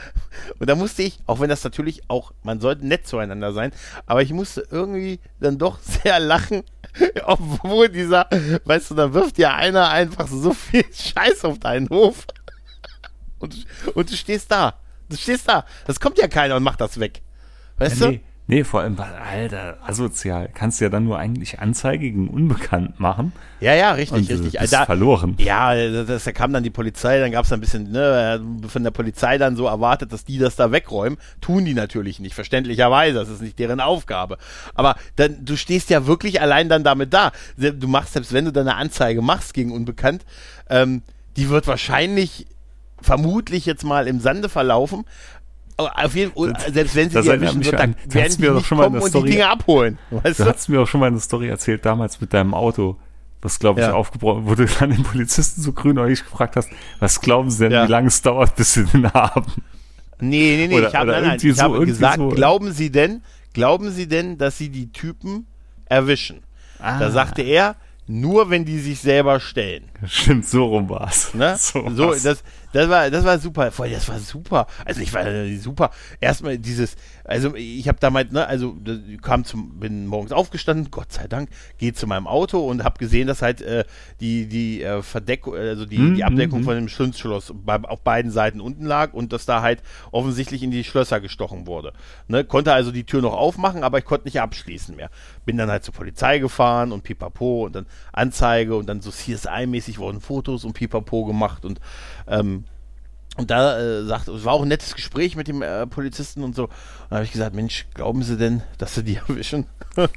[0.60, 3.72] und da musste ich, auch wenn das natürlich auch, man sollte nett zueinander sein,
[4.06, 6.64] aber ich musste irgendwie dann doch sehr lachen,
[7.26, 8.28] obwohl dieser,
[8.66, 12.26] weißt du, da wirft ja einer einfach so viel Scheiß auf deinen Hof.
[13.40, 14.80] Und, und du stehst da.
[15.10, 15.66] Du stehst da.
[15.86, 17.22] Das kommt ja keiner und macht das weg.
[17.78, 18.12] Weißt ja, du?
[18.14, 18.22] Nee,
[18.64, 20.50] vor allem, Alter, asozial.
[20.52, 23.32] Kannst du ja dann nur eigentlich Anzeige gegen Unbekannt machen.
[23.60, 24.60] Ja, ja, richtig, und, richtig.
[24.60, 25.36] Bist da, verloren.
[25.38, 28.90] Ja, das, da kam dann die Polizei, dann gab es ein bisschen, ne, von der
[28.90, 31.20] Polizei dann so erwartet, dass die das da wegräumen.
[31.42, 33.20] Tun die natürlich nicht, verständlicherweise.
[33.20, 34.40] Das ist nicht deren Aufgabe.
[34.74, 37.32] Aber dann, du stehst ja wirklich allein dann damit da.
[37.56, 40.26] Du machst, selbst wenn du dann eine Anzeige machst gegen Unbekannt,
[40.72, 41.04] ähm,
[41.38, 42.48] die wird wahrscheinlich
[43.02, 45.06] vermutlich jetzt mal im Sande verlaufen,
[45.88, 49.02] auf jeden Fall, selbst wenn sie das die erwischen wird, dann werden die nicht kommen
[49.02, 49.98] und die Dinge abholen.
[50.12, 52.98] Weißt du, hast mir auch schon mal eine Story erzählt, damals mit deinem Auto,
[53.42, 53.94] was glaube ich ja.
[53.94, 56.70] aufgebrochen, wo du dann den Polizisten so grünäugig gefragt hast,
[57.00, 57.88] was glauben sie denn, ja.
[57.88, 59.52] wie lange es dauert, bis sie den haben?
[60.22, 62.30] Nee, nee, nee, oder, ich habe nein, nein, ich so, habe gesagt, so.
[62.30, 63.24] glauben sie denn,
[63.54, 65.48] glauben sie denn, dass sie die Typen
[65.86, 66.42] erwischen?
[66.80, 67.00] Ah.
[67.00, 67.76] Da sagte er,
[68.08, 69.89] nur wenn die sich selber stellen.
[70.06, 71.34] Stimmt, so rum war's.
[71.34, 71.58] Ne?
[71.60, 73.72] So, so das, das war, das war super.
[73.72, 74.68] Voll, das war super.
[74.86, 75.26] Also ich war
[75.60, 75.92] super.
[76.20, 78.78] Erstmal dieses, also ich habe damals, ne, also
[79.22, 83.28] kam zum, bin morgens aufgestanden, Gott sei Dank, gehe zu meinem Auto und habe gesehen,
[83.28, 83.86] dass halt äh,
[84.20, 88.02] die die äh, Verdeckung, also die, mm, die Abdeckung mm, von dem Schlüsselschloss bei, auf
[88.02, 89.82] beiden Seiten unten lag und dass da halt
[90.12, 91.94] offensichtlich in die Schlösser gestochen wurde.
[92.28, 95.10] Ne, konnte also die Tür noch aufmachen, aber ich konnte nicht abschließen mehr.
[95.46, 99.89] Bin dann halt zur Polizei gefahren und pipapo und dann Anzeige und dann so CSI-mäßig
[99.98, 101.80] wurden Fotos und pipapo gemacht und
[102.28, 102.66] ähm,
[103.38, 106.56] und da äh, sagt, es war auch ein nettes Gespräch mit dem äh, Polizisten und
[106.56, 106.64] so.
[106.64, 106.72] Und
[107.10, 109.66] da habe ich gesagt, Mensch, glauben Sie denn, dass Sie die erwischen?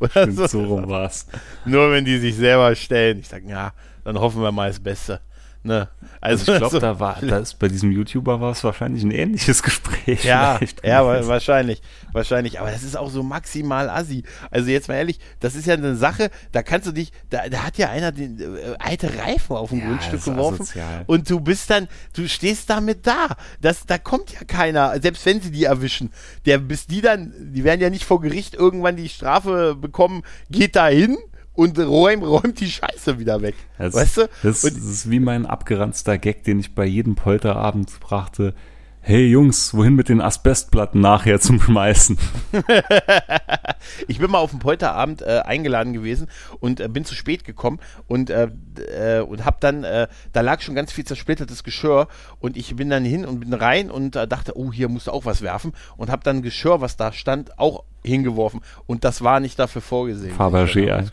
[0.00, 1.26] Oder so, so rum war's.
[1.64, 3.20] Nur wenn die sich selber stellen.
[3.20, 3.72] Ich sage, ja,
[4.04, 5.20] dann hoffen wir mal das Beste.
[5.64, 5.88] Ne?
[6.20, 9.02] Also, also ich glaube, so, da war, da ist bei diesem YouTuber war es wahrscheinlich
[9.02, 10.24] ein ähnliches Gespräch.
[10.24, 11.82] Ja, ja, wahrscheinlich,
[12.12, 12.60] wahrscheinlich.
[12.60, 14.22] Aber das ist auch so maximal assi.
[14.50, 17.64] Also jetzt mal ehrlich, das ist ja eine Sache, da kannst du dich, da, da
[17.64, 21.04] hat ja einer den äh, alte Reifen auf ein ja, Grundstück geworfen asozial.
[21.06, 23.36] und du bist dann, du stehst damit da.
[23.60, 26.12] Das, da kommt ja keiner, selbst wenn sie die erwischen.
[26.46, 30.76] Der, bis die dann, die werden ja nicht vor Gericht irgendwann die Strafe bekommen, geht
[30.76, 31.18] da hin
[31.58, 33.56] und räum, räumt die Scheiße wieder weg.
[33.78, 34.28] Das, weißt du?
[34.44, 38.54] Das, das, ist wie mein abgeranzter Gag, den ich bei jedem Polterabend brachte.
[39.00, 42.16] Hey Jungs, wohin mit den Asbestplatten nachher zum Schmeißen?
[44.06, 46.28] ich bin mal auf dem Polterabend äh, eingeladen gewesen
[46.60, 48.50] und äh, bin zu spät gekommen und, äh,
[48.96, 52.06] äh und hab dann, äh, da lag schon ganz viel zersplittertes Geschirr
[52.38, 55.10] und ich bin dann hin und bin rein und äh, dachte, oh, hier musst du
[55.10, 59.40] auch was werfen und hab dann Geschirr, was da stand, auch hingeworfen und das war
[59.40, 60.36] nicht dafür vorgesehen.
[60.36, 61.04] Fabergé.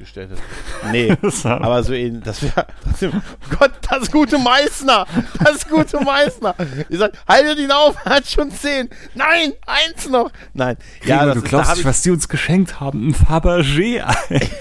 [0.92, 2.68] Nee, aber so eben, das wäre,
[3.60, 5.06] Gott, das gute Meißner,
[5.44, 6.56] das gute Meißner.
[6.90, 8.90] Ich sag, haltet ihn auf, hat schon zehn.
[9.14, 10.32] Nein, eins noch.
[10.54, 10.78] Nein.
[11.02, 13.10] Gregor, ja, du ist, glaubst nicht, was die uns geschenkt haben?
[13.10, 14.04] Ein Fabergé.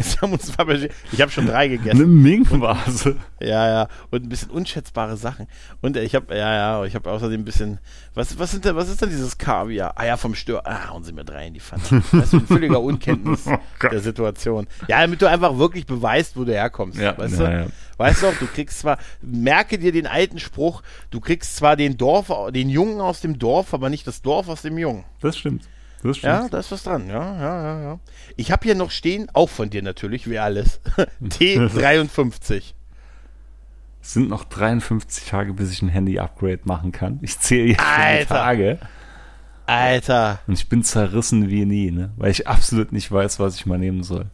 [0.00, 0.90] Sie haben uns Fabergé.
[1.12, 1.96] Ich habe schon drei gegessen.
[1.96, 3.16] Eine Ming-Vase.
[3.40, 3.88] Ja, ja.
[4.10, 5.46] Und ein bisschen unschätzbare Sachen.
[5.80, 7.78] Und ich habe, ja, ja, ich habe außerdem ein bisschen,
[8.14, 9.94] was, was, sind denn, was ist denn dieses Kaviar?
[9.96, 10.66] Ah ja, vom Stör.
[10.66, 11.82] Ah, hauen Sie mir drei in die Pfanne.
[12.24, 14.66] Das ist ein völliger Unkenntnis oh der Situation.
[14.88, 16.98] Ja, damit du einfach wirklich beweist, wo du herkommst.
[16.98, 17.52] Ja, weißt ja, du?
[17.52, 17.66] Ja.
[17.96, 22.32] Weißt du, du kriegst zwar, merke dir den alten Spruch, du kriegst zwar den Dorf,
[22.52, 25.04] den Jungen aus dem Dorf, aber nicht das Dorf aus dem Jungen.
[25.20, 25.68] Das stimmt.
[26.02, 26.32] Das stimmt.
[26.32, 27.08] Ja, da ist was dran.
[27.08, 27.98] Ja, ja, ja, ja.
[28.36, 30.80] Ich habe hier noch stehen, auch von dir natürlich, wie alles.
[31.22, 32.74] T53.
[34.02, 37.20] Es sind noch 53 Tage, bis ich ein Handy-Upgrade machen kann.
[37.22, 38.34] Ich zähle jetzt Alter.
[38.34, 38.68] Tage.
[38.68, 38.88] Alter.
[40.46, 42.12] Und ich bin zerrissen wie nie, ne?
[42.16, 44.26] Weil ich absolut nicht weiß, was ich mal nehmen soll.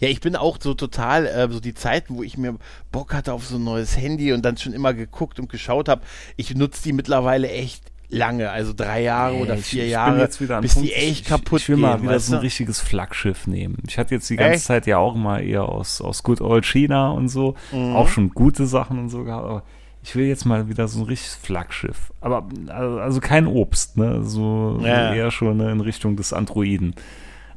[0.00, 2.56] Ja, ich bin auch so total, äh, so die Zeiten, wo ich mir
[2.92, 6.02] Bock hatte auf so ein neues Handy und dann schon immer geguckt und geschaut habe,
[6.36, 10.38] ich nutze die mittlerweile echt lange, also drei Jahre nee, oder vier ich, Jahre, ich
[10.60, 13.76] bis Punkt, die echt kaputt Ich, ich will mal wieder so ein richtiges Flaggschiff nehmen.
[13.86, 14.64] Ich hatte jetzt die ganze echt?
[14.64, 17.96] Zeit ja auch mal eher aus, aus Good Old China und so, mhm.
[17.96, 19.62] auch schon gute Sachen und so gehabt, aber
[20.02, 22.12] ich will jetzt mal wieder so ein richtiges Flaggschiff.
[22.20, 24.24] Aber also, also kein Obst, ne?
[24.24, 25.12] So, ja.
[25.12, 26.94] eher schon in Richtung des Androiden.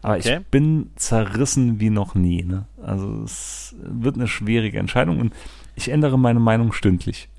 [0.02, 0.38] Aber okay.
[0.40, 2.44] ich bin zerrissen wie noch nie.
[2.44, 2.66] Ne?
[2.84, 5.34] Also es wird eine schwierige Entscheidung und
[5.76, 7.30] ich ändere meine Meinung stündlich.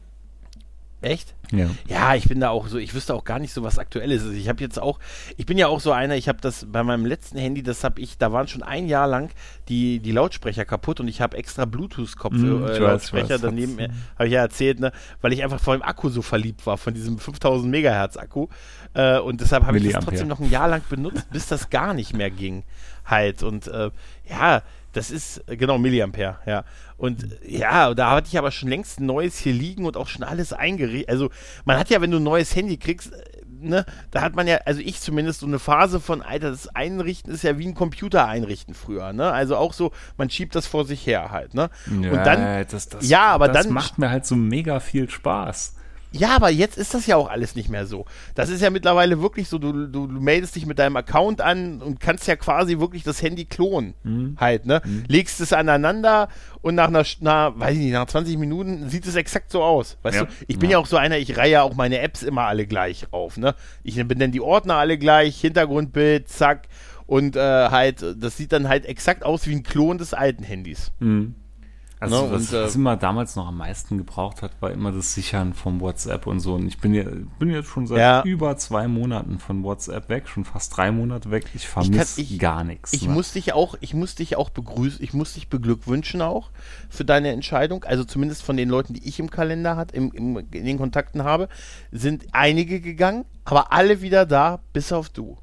[1.03, 1.35] Echt?
[1.51, 1.69] Ja.
[1.89, 4.35] Ja, ich bin da auch so, ich wüsste auch gar nicht so, was aktuelles ist.
[4.35, 4.99] Ich habe jetzt auch,
[5.37, 8.01] ich bin ja auch so einer, ich habe das bei meinem letzten Handy, das habe
[8.01, 9.31] ich, da waren schon ein Jahr lang
[9.69, 14.41] die, die Lautsprecher kaputt und ich habe extra Bluetooth-Kopf Mm, äh, daneben, habe ich ja
[14.41, 18.17] erzählt, ne, weil ich einfach vor dem Akku so verliebt war, von diesem 5000 Megahertz
[18.17, 18.49] Akku.
[18.95, 21.95] Äh, und deshalb habe ich das trotzdem noch ein Jahr lang benutzt, bis das gar
[21.95, 22.65] nicht mehr ging.
[23.05, 23.43] Halt.
[23.43, 23.91] Und äh,
[24.29, 24.63] ja,
[24.93, 26.65] das ist, äh, genau, Milliampere, ja.
[26.97, 30.09] Und äh, ja, da hatte ich aber schon längst ein neues hier liegen und auch
[30.09, 31.09] schon alles eingerichtet.
[31.09, 31.31] Also,
[31.65, 33.23] man hat ja, wenn du ein neues Handy kriegst, äh,
[33.61, 37.33] ne, da hat man ja, also ich zumindest, so eine Phase von, Alter, das Einrichten
[37.33, 39.33] ist ja wie ein Computer einrichten früher, ne?
[39.33, 41.71] Also auch so, man schiebt das vor sich her halt, ne?
[42.11, 45.75] und dann, das, das, ja, aber das dann- macht mir halt so mega viel Spaß.
[46.13, 48.05] Ja, aber jetzt ist das ja auch alles nicht mehr so.
[48.35, 51.81] Das ist ja mittlerweile wirklich so, du, du, du meldest dich mit deinem Account an
[51.83, 53.95] und kannst ja quasi wirklich das Handy klonen.
[54.05, 54.37] Mhm.
[54.39, 54.83] Halt, ne?
[55.09, 56.29] Legst es aneinander
[56.61, 59.97] und nach einer, na, weiß ich nicht, nach 20 Minuten sieht es exakt so aus.
[60.03, 60.25] Weißt Ja.
[60.25, 60.77] du, ich bin ja.
[60.77, 60.83] Ja.
[60.83, 63.55] auch so einer, ich reihe ja auch meine Apps immer alle gleich auf, ne?
[63.83, 66.69] Ich benenne die Ordner alle gleich, Hintergrundbild, zack.
[67.07, 70.93] Und äh, halt, das sieht dann halt exakt aus wie ein Klon des alten Handys.
[72.03, 74.91] Also Ne, was, und, äh, was immer damals noch am meisten gebraucht hat, war immer
[74.91, 76.55] das Sichern vom WhatsApp und so.
[76.55, 77.05] Und ich bin, ja,
[77.39, 78.23] bin jetzt schon seit Ja.
[78.25, 81.45] über zwei Monaten von WhatsApp weg, schon fast drei Monate weg.
[81.55, 82.93] Ich vermisse gar nichts.
[82.93, 83.15] Ich ne?
[83.15, 86.51] muss dich auch, ich muss dich auch begrüßen, ich muss dich beglückwünschen auch
[86.91, 87.85] für deine Entscheidung.
[87.85, 91.23] Also zumindest von den Leuten, die ich im Kalender hat, im, im, in den Kontakten
[91.23, 91.49] habe,
[91.93, 95.39] sind einige gegangen, aber alle wieder da, bis auf du.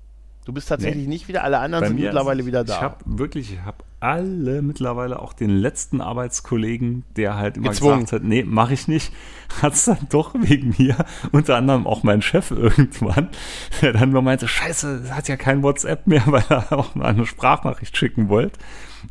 [0.50, 1.10] Du bist tatsächlich Nee.
[1.10, 2.74] nicht wieder, alle anderen Bei sind mittlerweile ist- wieder da.
[2.74, 8.00] Ich habe wirklich, ich habe alle mittlerweile, auch den letzten Arbeitskollegen, der halt immer Gezwungen.
[8.06, 9.14] gesagt hat, nee, mache ich nicht,
[9.62, 10.96] hat es dann doch wegen mir,
[11.32, 13.30] unter anderem auch mein Chef irgendwann,
[13.84, 17.28] der dann nur meinte, scheiße, hat ja kein WhatsApp mehr, weil er auch mal eine
[17.28, 18.58] Sprachnachricht schicken wollte.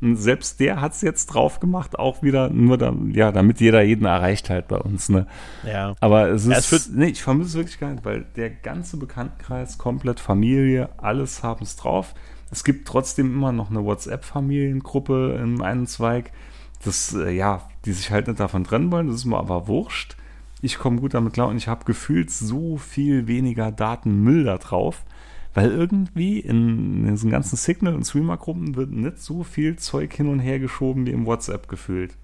[0.00, 3.82] Und selbst der hat es jetzt drauf gemacht, auch wieder nur, da, ja, damit jeder
[3.82, 5.26] jeden erreicht halt bei uns, ne.
[5.62, 5.96] ja.
[6.00, 9.78] Aber es Ja, ist, nee, ich vermisse es wirklich gar nicht, weil der ganze Bekanntenkreis,
[9.78, 12.14] komplett Familie, alles haben es drauf.
[12.50, 16.32] Es gibt trotzdem immer noch eine WhatsApp-Familiengruppe im einen Zweig,
[16.84, 20.16] das, äh, ja, die sich halt nicht davon trennen wollen, das ist mir aber wurscht.
[20.60, 25.04] Ich komme gut damit klar und ich habe gefühlt so viel weniger Datenmüll da drauf,
[25.54, 30.38] weil irgendwie in diesen ganzen Signal- und Streamer-Gruppen wird nicht so viel Zeug hin und
[30.40, 32.16] her geschoben wie im WhatsApp gefühlt.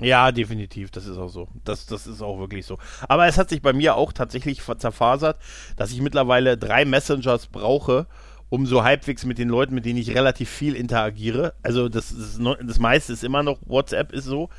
[0.00, 1.48] Ja, definitiv, das ist auch so.
[1.64, 2.78] Das, das ist auch wirklich so.
[3.08, 5.38] Aber es hat sich bei mir auch tatsächlich zerfasert,
[5.76, 8.06] dass ich mittlerweile drei Messengers brauche,
[8.48, 11.54] um so halbwegs mit den Leuten, mit denen ich relativ viel interagiere.
[11.62, 14.50] Also das, neu- das meiste ist immer noch WhatsApp ist so,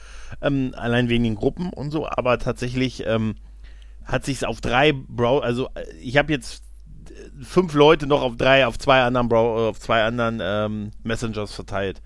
[0.42, 3.36] ähm, allein wegen den Gruppen und so, aber tatsächlich ähm,
[4.04, 6.64] hat sich auf drei Brow, also äh, ich habe jetzt
[7.42, 12.02] fünf Leute noch auf drei, auf zwei anderen Brow, auf zwei anderen ähm, Messengers verteilt.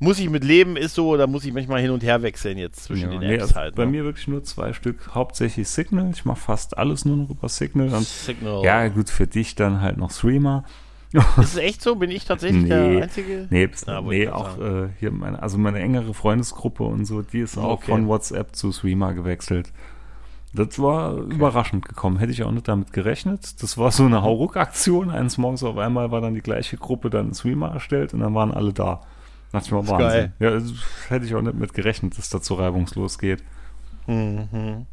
[0.00, 2.84] Muss ich mit leben, ist so, oder muss ich manchmal hin und her wechseln jetzt
[2.84, 3.74] zwischen den nee, Apps also halt.
[3.74, 3.90] Bei ne?
[3.90, 6.10] mir wirklich nur zwei Stück, hauptsächlich Signal.
[6.12, 7.92] Ich mache fast alles nur noch über Signal.
[7.92, 8.62] Und Signal.
[8.62, 10.64] ja, gut, für dich dann halt noch Streamer.
[11.12, 11.96] Ist es echt so?
[11.96, 12.68] Bin ich tatsächlich Nee.
[12.68, 13.46] der Einzige?
[13.50, 17.40] Nee, Ja, wollte nee auch äh, hier meine, also meine engere Freundesgruppe und so, die
[17.40, 17.90] ist auch Okay.
[17.92, 19.72] von WhatsApp zu Streamer gewechselt.
[20.58, 22.18] Das war überraschend gekommen.
[22.18, 23.62] Hätte ich auch nicht damit gerechnet.
[23.62, 25.10] Das war so eine Hauruck-Aktion.
[25.10, 28.52] Eines Morgens auf einmal war dann die gleiche Gruppe dann Streamer erstellt und dann waren
[28.52, 29.02] alle da.
[29.52, 29.98] Dachte ich mal, Wahnsinn.
[29.98, 30.32] geil.
[30.40, 30.64] Ja, das
[31.08, 33.42] hätte ich auch nicht mit gerechnet, dass das so reibungslos geht.
[34.06, 34.86] Mhm.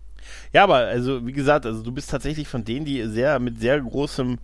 [0.54, 3.82] Ja, aber also wie gesagt, also du bist tatsächlich von denen, die sehr mit sehr
[3.82, 4.38] großem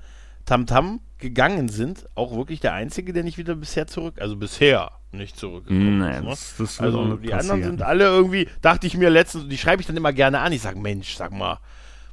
[0.45, 5.37] Tamtam gegangen sind, auch wirklich der Einzige, der nicht wieder bisher zurück, also bisher nicht
[5.37, 6.21] zurückgekommen Nee, ist.
[6.23, 6.29] Ne?
[6.29, 9.87] das, das Also die anderen sind alle irgendwie, dachte ich mir letztens, die schreibe ich
[9.87, 10.51] dann immer gerne an.
[10.53, 11.59] Ich sage, Mensch, sag mal,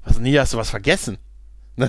[0.05, 1.18] was nie hast du was vergessen?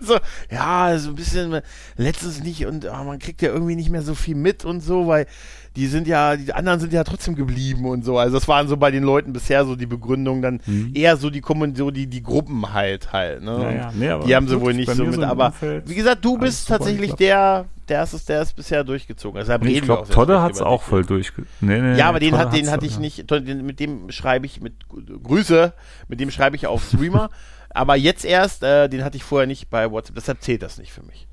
[0.00, 0.16] So,
[0.52, 1.60] ja, so ein bisschen
[1.96, 5.08] letztens nicht und ah, man kriegt ja irgendwie nicht mehr so viel mit und so,
[5.08, 5.26] weil
[5.74, 8.18] die sind ja, die anderen sind ja trotzdem geblieben und so.
[8.18, 10.92] Also das waren so bei den Leuten bisher so die Begründungen, dann Mhm.
[10.94, 13.42] eher so die Kommun- so die, die Gruppen halt halt.
[13.42, 13.50] Ne?
[13.62, 16.24] Ja, ja, nee, aber die haben sie wohl nicht so mit, aber Umfeld wie gesagt,
[16.24, 19.38] du bist tatsächlich der, der ist es, der ist bisher durchgezogen.
[19.38, 21.32] Also, Nee, ich glaube, Todde hat es auch voll durch.
[21.60, 24.60] Nee, nee, ja, aber den, hat, den hatte ich nicht, den, mit dem schreibe ich
[24.60, 25.72] mit Grüße,
[26.08, 27.30] mit dem schreibe ich auf Streamer.
[27.70, 30.92] aber jetzt erst, äh, den hatte ich vorher nicht bei WhatsApp, deshalb zählt das nicht
[30.92, 31.28] für mich.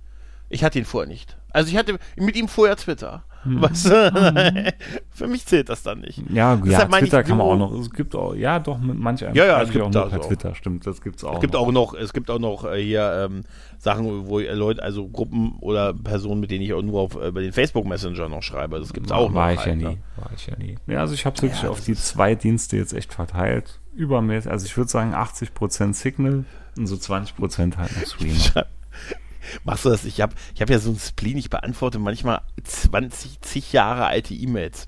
[0.50, 1.38] Ich hatte ihn vorher nicht.
[1.50, 3.24] Also ich hatte mit ihm vorher Twitter.
[3.44, 3.58] Hm.
[3.62, 3.84] Was,
[5.12, 6.22] für mich zählt das dann nicht.
[6.30, 7.80] Ja, ja meine ich, Twitter kann man du- auch noch.
[7.80, 10.28] Es gibt auch, ja, doch, mit manch einem Ja, ja, es gibt auch per so.
[10.28, 11.36] Twitter, stimmt, das gibt's auch.
[11.36, 11.62] Es gibt noch.
[11.62, 13.44] auch noch, es gibt auch noch äh, hier ähm,
[13.78, 17.32] Sachen, wo äh, Leute, also Gruppen oder Personen, mit denen ich auch nur auf äh,
[17.32, 18.80] bei den Facebook Messenger noch schreibe.
[18.80, 19.36] Das gibt's auch noch.
[19.36, 19.98] War ich halt, ja nie.
[20.16, 20.78] War ich ja nie.
[20.88, 23.80] Ja, also ich habe wirklich Ja, auf die zwei Dienste jetzt echt verteilt.
[23.96, 24.50] Übermäßig.
[24.50, 26.46] Also ich würde sagen 80% Signal
[26.78, 28.66] und so 20% halt noch Streamer.
[29.64, 30.06] Machst du das?
[30.06, 34.34] Ich habe ich hab ja so ein Spleen, ich beantworte manchmal 20, zig Jahre alte
[34.34, 34.88] E-Mails.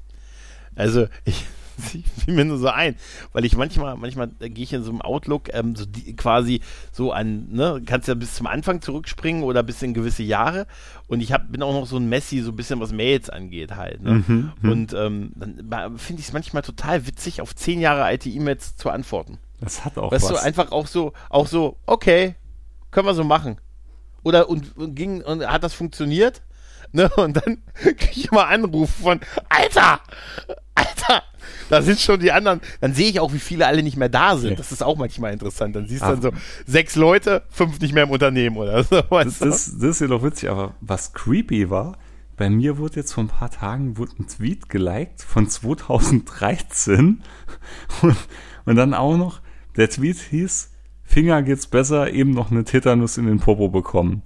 [0.76, 1.46] Also ich,
[1.78, 2.96] fiel mir nur so ein,
[3.34, 7.12] weil ich manchmal, manchmal gehe ich in so einem Outlook ähm, so die, quasi so
[7.12, 10.68] an, ne, kannst ja bis zum Anfang zurückspringen oder bis in gewisse Jahre
[11.08, 13.76] und ich hab, bin auch noch so ein Messi, so ein bisschen was Mails angeht
[13.76, 14.02] halt.
[14.02, 14.24] Ne?
[14.28, 14.72] Mhm, mhm.
[14.72, 18.90] und ähm, dann finde ich es manchmal total witzig, auf zehn Jahre alte E-Mails zu
[18.90, 19.38] antworten.
[19.60, 20.32] Das hat auch Weißt was.
[20.32, 22.36] du, einfach auch so, auch so, okay,
[22.92, 23.58] können wir so machen.
[24.26, 26.42] Oder und, und ging und hat das funktioniert?
[26.92, 27.10] Ne?
[27.16, 29.20] Und dann kriege ich immer Anrufe von
[29.50, 30.00] Alter!
[30.74, 31.24] Alter!
[31.70, 32.60] Da sind schon die anderen.
[32.82, 34.58] Dann sehe ich auch, wie viele alle nicht mehr da sind.
[34.60, 35.76] Das ist auch manchmal interessant.
[35.76, 36.12] Dann siehst du Ah.
[36.14, 36.32] dann so
[36.66, 39.02] sechs Leute, fünf nicht mehr im Unternehmen oder so.
[39.10, 41.98] das, das, das ist ja doch witzig, aber was creepy war,
[42.36, 47.22] bei mir wurde jetzt vor ein paar Tagen wurde ein Tweet geliked von 2013
[48.02, 48.16] und,
[48.66, 49.42] und dann auch noch,
[49.78, 50.72] der Tweet hieß,
[51.06, 54.24] Finger geht's besser, eben noch eine Tetanus in den Popo bekommen.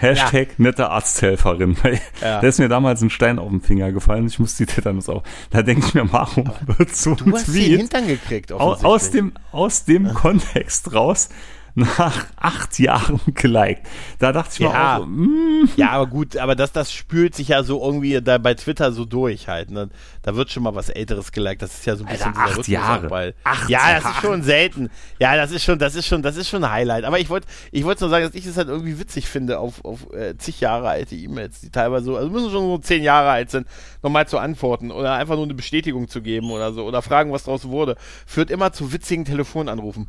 [0.00, 1.76] Hashtag nette Arzthelferin.
[2.22, 2.40] Ja.
[2.40, 5.22] Da ist mir damals ein Stein auf den Finger gefallen, ich musste die Tetanus auch.
[5.50, 8.56] Da denke ich mir, warum wird so ein Du hast den Tweet Hintern gekriegt, au-
[8.58, 9.22] aus offensichtlich.
[9.22, 11.28] dem, aus dem Kontext raus
[11.76, 13.86] nach acht Jahren geliked.
[14.18, 14.68] Da dachte ich Ja.
[14.68, 18.20] mir auch, so, mm, Ja, aber gut, aber das, das spült sich ja so irgendwie
[18.22, 19.70] da bei Twitter so durch halt.
[19.70, 19.88] Ne?
[20.22, 21.62] Da wird schon mal was Älteres geliked.
[21.62, 23.06] Das ist ja so ein bisschen Alter, dieser acht Rhythmus Jahre.
[23.06, 24.14] auch bei- Acht ja, das Jahre.
[24.14, 24.90] ist schon selten.
[25.18, 27.04] Ja, das ist schon, das ist schon, das ist schon ein Highlight.
[27.04, 29.84] Aber ich wollte, ich wollte nur sagen, dass ich es halt irgendwie witzig finde auf,
[29.84, 33.30] auf äh, zig Jahre alte E-Mails, die teilweise so, also müssen schon so zehn Jahre
[33.30, 33.66] alt sind,
[34.02, 37.44] nochmal zu antworten oder einfach nur eine Bestätigung zu geben oder so oder fragen, was
[37.44, 37.96] draus wurde,
[38.26, 40.08] führt immer zu witzigen Telefonanrufen.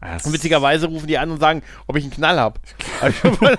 [0.00, 2.60] Das- Und witzigerweise rufen die an und sagen, ob ich einen Knall habe.
[3.00, 3.10] er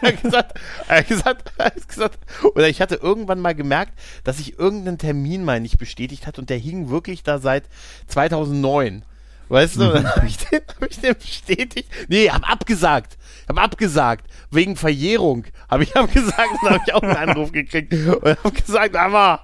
[0.01, 2.19] hat gesagt, hat gesagt, gesagt,
[2.55, 6.49] oder ich hatte irgendwann mal gemerkt, dass ich irgendeinen Termin mal nicht bestätigt hat und
[6.49, 7.65] der hing wirklich da seit
[8.07, 9.03] 2009.
[9.49, 11.89] Weißt du, dann habe ich, den- hab ich den bestätigt.
[12.07, 13.17] Nee, hab abgesagt.
[13.49, 14.25] Hab abgesagt.
[14.49, 15.43] Wegen Verjährung.
[15.69, 17.91] Habe ich abgesagt und dann habe ich auch einen Anruf gekriegt.
[17.93, 19.41] Und hab gesagt, aber,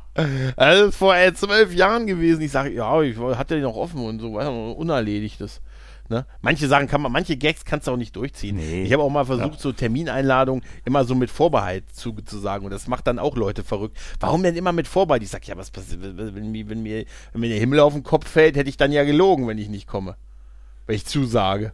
[0.55, 2.41] das ist vor äh, zwölf Jahren gewesen.
[2.41, 5.59] Ich sage, ja, ich hatte den noch offen und so, weißt du, unerledigtes.
[6.09, 6.25] Ne?
[6.41, 8.55] Manche Sachen kann man, manche Gags kannst du auch nicht durchziehen.
[8.55, 8.83] Nee.
[8.83, 12.63] Ich habe auch mal versucht, so Termineinladungen immer so mit Vorbehalt zu, zu sagen.
[12.65, 13.97] Und das macht dann auch Leute verrückt.
[14.21, 15.21] Warum denn immer mit Vorbehalt?
[15.23, 18.03] Ich sag, ja, was passiert, wenn, mir- wenn, mir, wenn mir der Himmel auf den
[18.03, 20.15] Kopf fällt, hätte ich dann ja gelogen, wenn ich nicht komme.
[20.85, 21.73] Wenn ich zusage.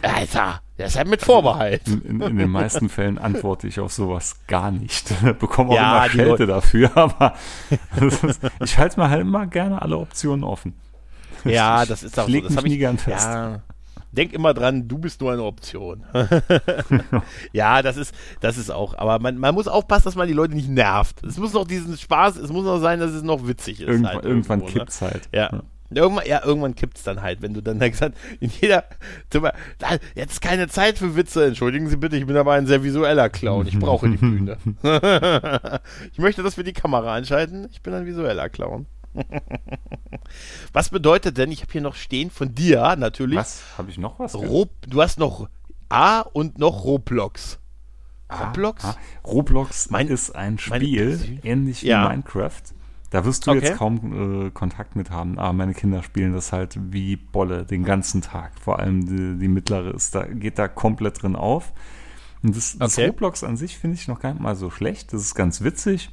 [0.00, 1.86] Alter, das ist halt mit Vorbehalt.
[1.88, 5.12] in, in, in den meisten Fällen antworte ich auf sowas gar nicht.
[5.40, 7.34] Bekomme auch Ja, immer Schelte dafür, aber
[8.00, 10.74] ist, ich halte mir halt immer gerne alle Optionen offen.
[11.54, 12.32] Ja, das ist auch so.
[12.32, 13.26] Das mich hab ich nie gern fest.
[13.26, 13.62] Ja.
[14.10, 16.04] Denk immer dran, du bist nur eine Option.
[17.52, 18.96] ja, das ist, das ist auch.
[18.96, 21.22] Aber man, man muss aufpassen, dass man die Leute nicht nervt.
[21.22, 23.88] Es muss noch diesen Spaß, es muss noch sein, dass es noch witzig ist.
[23.88, 24.84] Irgendwann, halt irgendwann irgendwo, ne?
[24.84, 25.28] kippt's halt.
[25.34, 25.62] Ja.
[25.90, 28.84] Irgendwann, ja, irgendwann kippt es dann halt, wenn du dann gesagt in jeder,
[29.30, 29.48] da,
[30.14, 33.30] jetzt ist keine Zeit für Witze, entschuldigen Sie bitte, ich bin aber ein sehr visueller
[33.30, 34.58] Clown, ich brauche die Bühne.
[36.12, 38.86] ich möchte, dass wir die Kamera einschalten, ich bin ein visueller Clown.
[40.72, 43.62] Was bedeutet denn, ich habe hier noch stehen von dir natürlich, Was?
[43.78, 44.34] Habe ich noch was?
[44.34, 45.48] Rob, du hast noch
[45.88, 47.58] A und noch Roblox.
[48.28, 48.84] Ah, Roblox?
[48.84, 48.96] ah.
[49.24, 52.08] Roblox Mein- ist ein meine Spiel, Persön- ähnlich wie Ja.
[52.08, 52.62] Minecraft.
[53.10, 53.60] Da wirst du Okay.
[53.60, 57.82] jetzt kaum äh, Kontakt mit haben, aber meine Kinder spielen das halt wie Bolle den
[57.84, 58.52] ganzen Tag.
[58.60, 61.72] Vor allem die, die mittlere ist da, geht da komplett drin auf.
[62.42, 63.06] Und das, das Okay.
[63.06, 65.14] Roblox an sich finde ich noch gar nicht mal so schlecht.
[65.14, 66.10] Das ist ganz witzig.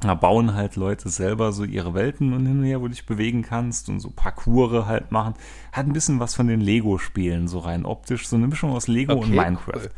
[0.00, 3.06] Da bauen halt Leute selber so ihre Welten und hin und her, wo du dich
[3.06, 5.34] bewegen kannst und so Parcours halt machen.
[5.72, 8.28] Hat ein bisschen was von den Lego-Spielen, so rein optisch.
[8.28, 9.72] So eine Mischung aus Lego und Okay, Minecraft.
[9.76, 9.90] cool.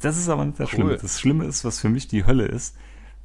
[0.00, 0.76] Das ist aber nicht das Cool.
[0.76, 0.96] Schlimme.
[0.98, 2.76] Das Schlimme ist, was für mich die Hölle ist,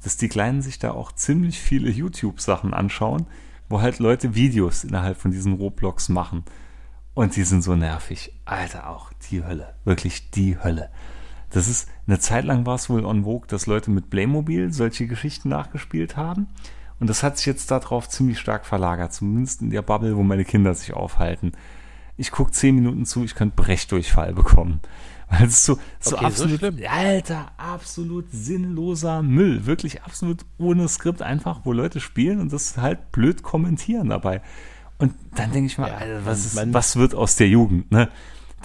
[0.02, 3.26] dass die Kleinen sich da auch ziemlich viele YouTube-Sachen anschauen,
[3.68, 6.44] wo halt Leute Videos innerhalb von diesen Roblox machen.
[7.14, 8.32] Und die sind so nervig.
[8.44, 9.74] Alter, auch die Hölle.
[9.84, 10.90] Wirklich die Hölle.
[11.56, 15.06] Das ist, eine Zeit lang war es wohl on vogue, dass Leute mit Playmobil solche
[15.06, 16.48] Geschichten nachgespielt haben.
[17.00, 20.44] Und das hat sich jetzt darauf ziemlich stark verlagert, zumindest in der Bubble, wo meine
[20.44, 21.52] Kinder sich aufhalten.
[22.18, 24.80] Ich gucke zehn Minuten zu, ich könnte Brechdurchfall bekommen.
[25.30, 26.78] Weil es so, so Okay, so absolut, schlimm.
[26.90, 29.64] alter, absolut sinnloser Müll.
[29.64, 34.42] Wirklich absolut ohne Skript einfach, wo Leute spielen und das halt blöd kommentieren dabei.
[34.98, 38.10] Und dann denke ich mal, Ja, Alter, was, ist, was wird aus der Jugend, ne?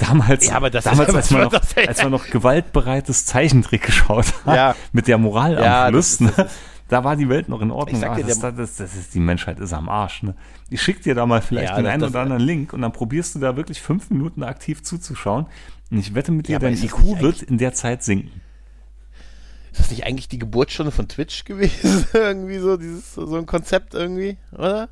[0.02, 4.56] Damals, Ja, das damals als, man noch, der- als man noch gewaltbereites Zeichentrick geschaut hat,
[4.56, 4.76] Ja.
[4.92, 6.50] mit der Moral am das Fluss, ne?
[6.88, 8.02] da war die Welt noch in Ordnung.
[8.02, 10.24] Sag aber dir, das, das, das ist, die Menschheit ist am Arsch.
[10.24, 10.36] Ne?
[10.70, 12.92] Ich schick dir da mal vielleicht den das- einen das- oder anderen Link und dann
[12.92, 15.46] probierst du da wirklich fünf Minuten aktiv zuzuschauen.
[15.90, 18.42] Und ich wette mit dir, dein das IQ wird in der Zeit sinken.
[19.72, 22.06] Ist das nicht eigentlich die Geburtsstunde von Twitch gewesen?
[22.14, 24.90] irgendwie so, dieses, so ein Konzept irgendwie, oder?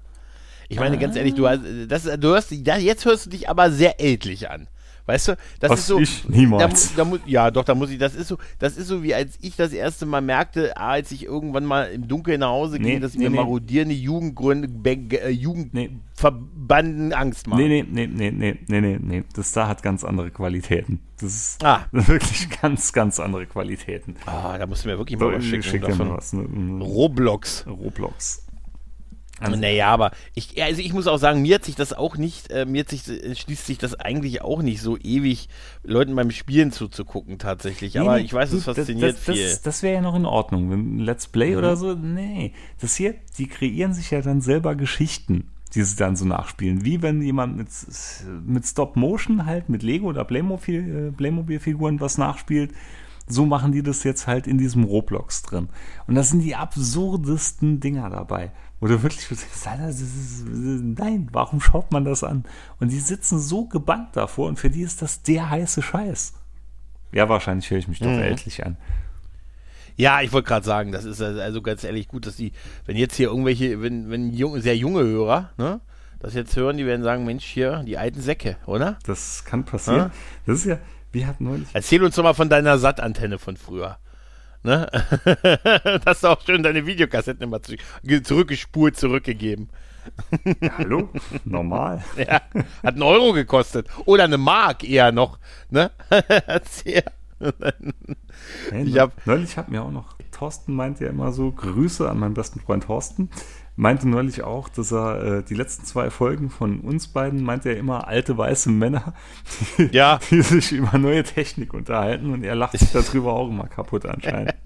[0.72, 3.72] Ich meine, ganz ehrlich, du hast, das, du hörst, ja, jetzt hörst du dich aber
[3.72, 4.68] sehr ältlich an.
[5.10, 6.00] Weißt du, das Was ist so.
[6.00, 6.94] ich niemals.
[6.96, 9.40] Da, da, ja, doch, da muss ich, das ist so, das ist so wie als
[9.42, 12.92] ich das erste Mal merkte, ah, als ich irgendwann mal im Dunkeln nach Hause Nee,
[12.92, 13.36] ging, dass nee, mir nee.
[13.38, 15.32] marodierende Jugendgründe, äh,
[15.72, 15.90] Nee.
[16.20, 17.60] Jugendverbanden Angst machen.
[17.68, 19.24] Nee, nee, nee, nee, nee, nee, nee, nee.
[19.34, 21.00] Das da hat ganz andere Qualitäten.
[21.20, 21.86] Das ist Ah.
[21.92, 24.16] wirklich ganz, ganz andere Qualitäten.
[24.26, 26.12] Ah, da musst du mir wirklich mal was schicken schick davon.
[26.12, 26.34] was.
[26.34, 26.84] Ne?
[26.84, 27.66] Roblox.
[27.68, 28.46] Roblox.
[29.40, 32.52] Also, Naja, aber ich, also ich muss auch sagen, mir hat sich das auch nicht,
[32.52, 35.50] äh, mir hat sich, äh, schließt sich das eigentlich auch nicht so ewig,
[35.84, 37.94] Leuten beim Spielen zuzugucken tatsächlich.
[37.94, 39.44] Nee, aber nee, ich weiß, es fasziniert das, das, viel.
[39.44, 39.50] Mhm.
[39.50, 40.70] Das, das wäre ja noch in Ordnung.
[40.70, 42.54] Wenn Let's Play oder so, nee.
[42.80, 46.84] Das hier, die kreieren sich ja dann selber Geschichten, die sie dann so nachspielen.
[46.84, 47.70] Wie wenn jemand mit,
[48.46, 52.72] mit Stop Motion halt, mit Lego oder Playmobil, äh, Playmobil-Figuren was nachspielt.
[53.32, 55.70] So machen die das jetzt halt in diesem Roblox drin.
[56.08, 58.52] Und da sind die absurdesten Dinger dabei.
[58.82, 59.28] Du wirklich
[60.46, 62.46] nein, warum schaut man das an?
[62.80, 66.34] Und die sitzen so gebannt davor und für die ist das der heiße Scheiß.
[67.12, 68.20] Ja, wahrscheinlich höre ich mich doch Mhm.
[68.20, 68.78] ältlich an.
[69.98, 72.54] Ja, ich wollte gerade sagen, das ist also ganz ehrlich gut, dass die,
[72.86, 75.82] wenn jetzt hier irgendwelche, wenn, wenn jung, sehr junge Hörer, ne,
[76.20, 78.98] das jetzt hören, die werden sagen, Mensch, hier, die alten Säcke, oder?
[79.06, 79.98] Das kann passieren.
[79.98, 80.12] Ja?
[80.46, 80.78] Das ist ja,
[81.12, 81.68] wir hatten neulich.
[81.74, 83.98] Erzähl uns doch mal von deiner Sattantenne von früher.
[84.64, 84.90] Ne?
[86.06, 89.70] Hast du auch schön deine Videokassetten immer zu, ge- zurückgespult, zurückgegeben.
[90.62, 91.10] Ja, hallo?
[91.46, 92.04] Normal.
[92.18, 92.42] Ja,
[92.84, 93.88] hat einen Euro gekostet.
[94.06, 95.40] Oder eine Mark eher noch.
[95.70, 95.92] Ne?
[98.86, 102.34] Ich hab- neulich hat mir auch noch, Thorsten meinte ja immer so, Grüße an meinen
[102.34, 103.30] besten Freund Thorsten.
[103.76, 107.78] Meinte neulich auch, dass er äh, die letzten zwei Folgen von uns beiden, meinte er
[107.78, 109.14] immer alte weiße Männer,
[109.78, 110.20] die, Ja.
[110.30, 114.54] die sich über neue Technik unterhalten und er lacht sich darüber auch immer kaputt anscheinend.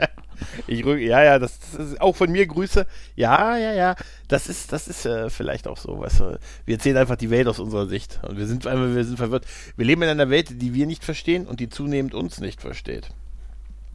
[0.67, 2.85] Ich rück, ja, ja, das, das ist auch von mir Grüße.
[3.15, 3.95] Ja, ja, ja.
[4.27, 6.39] Das ist, das ist äh, vielleicht auch so, weißt du.
[6.65, 8.19] Wir erzählen einfach die Welt aus unserer Sicht.
[8.27, 9.45] Und wir sind einfach, wir sind verwirrt.
[9.77, 13.09] Wir leben in einer Welt, die wir nicht verstehen und die zunehmend uns nicht versteht.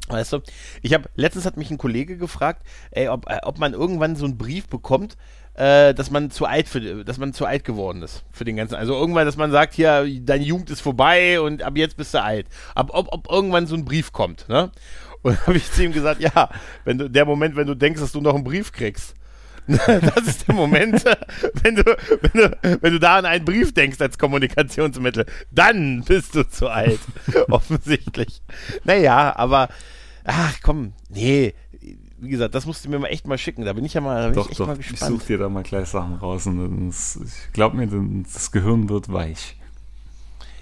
[0.09, 0.41] Weißt du,
[0.83, 4.25] ich habe letztens hat mich ein Kollege gefragt, ey, ob, äh, ob man irgendwann so
[4.25, 5.17] einen Brief bekommt,
[5.55, 8.77] äh, dass man zu alt für, dass man zu alt geworden ist für den ganzen.
[8.77, 12.23] Also irgendwann, dass man sagt, hier, deine Jugend ist vorbei und ab jetzt bist du
[12.23, 12.47] alt.
[12.75, 14.71] Ab, ob, ob irgendwann so ein Brief kommt, ne?
[15.23, 16.49] Und habe ich zu ihm gesagt, ja,
[16.85, 19.15] wenn du der Moment, wenn du denkst, dass du noch einen Brief kriegst.
[19.77, 21.05] Das ist der Moment,
[21.63, 21.83] wenn du,
[22.23, 26.69] wenn du, wenn du da an einen Brief denkst als Kommunikationsmittel, dann bist du zu
[26.69, 27.01] alt.
[27.51, 28.41] Offensichtlich.
[28.85, 29.69] Naja, aber
[30.29, 31.55] ach komm, nee,
[32.19, 33.65] wie gesagt, das musst du mir mal echt mal schicken.
[33.65, 35.13] Da bin ich ja mal, da doch, ich echt doch, mal ich gespannt.
[35.21, 39.13] suche dir da mal gleich Sachen raus und das, ich glaube mir, das Gehirn wird
[39.13, 39.55] weich.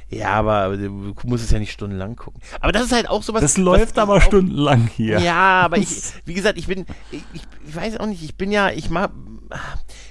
[0.08, 2.40] Ja, aber du musst es ja nicht stundenlang gucken.
[2.60, 3.40] Aber das ist halt auch sowas.
[3.42, 5.18] Das läuft ich aber auch- stundenlang hier.
[5.18, 5.88] Ja, aber ich,
[6.24, 9.10] wie gesagt, ich bin, ich, ich weiß auch nicht, ich bin ja, ich mag,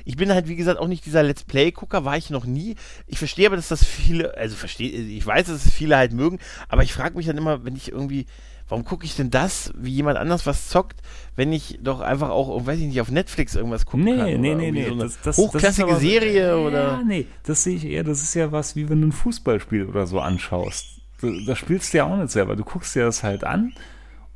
[0.03, 2.75] ich bin halt, wie gesagt, auch nicht dieser Let's Play-Gucker, war ich noch nie.
[3.07, 6.39] Ich verstehe aber, dass das viele, also verstehe, ich weiß, dass es viele halt mögen,
[6.67, 8.25] aber ich frage mich dann immer, wenn ich irgendwie,
[8.67, 11.01] warum gucke ich denn das, wie jemand anders was zockt,
[11.35, 14.25] wenn ich doch einfach auch, weiß ich nicht, auf Netflix irgendwas gucken Nee, kann?
[14.25, 14.87] nee, oder nee, irgendwie nee.
[14.87, 17.03] So eine das, das, das hochklassige ist aber- Serie ja, oder?
[17.05, 20.07] nee, das sehe ich eher, das ist ja was, wie wenn du ein Fußballspiel oder
[20.07, 20.87] so anschaust.
[21.21, 22.55] Da, da spielst du ja auch nicht selber.
[22.55, 23.73] Du guckst dir das halt an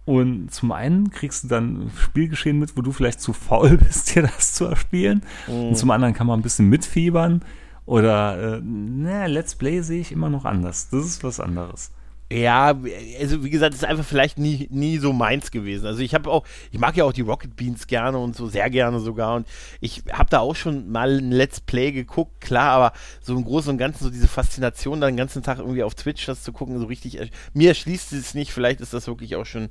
[0.06, 4.24] und zum einen kriegst du dann Spielgeschehen mit, wo du vielleicht zu faul bist, dir
[4.24, 5.24] das zu erspielen.
[5.48, 7.44] Und zum anderen kann man ein bisschen mitfiebern.
[7.86, 10.90] Oder, äh, na, Let's Play sehe ich immer noch anders.
[10.90, 11.92] Das ist was anderes.
[12.32, 12.76] Ja,
[13.20, 15.88] also wie gesagt, ist einfach vielleicht nie, nie so meins gewesen.
[15.88, 18.70] Also ich habe auch, ich mag ja auch die Rocket Beans gerne und so, sehr
[18.70, 19.36] gerne sogar.
[19.36, 19.48] Und
[19.82, 23.72] ich habe da auch schon mal ein Let's Play geguckt, klar, aber so im Großen
[23.72, 26.78] und Ganzen so diese Faszination, dann den ganzen Tag irgendwie auf Twitch das zu gucken,
[26.78, 27.20] so richtig,
[27.54, 28.54] mir erschließt es nicht.
[28.54, 29.70] Vielleicht ist das wirklich auch schon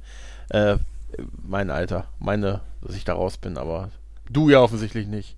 [0.49, 0.79] äh,
[1.41, 3.91] mein Alter, meine, dass ich da raus bin, aber
[4.29, 5.38] du ja offensichtlich nicht.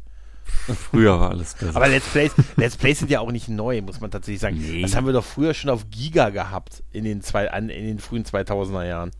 [0.90, 1.76] Früher war alles besser.
[1.76, 4.59] Aber Let's Plays, Let's Plays sind ja auch nicht neu, muss man tatsächlich sagen.
[4.59, 4.82] Nee.
[4.82, 7.98] Das haben wir doch früher schon auf Giga gehabt in den, zwei, an, in den
[7.98, 9.11] frühen 2000er Jahren.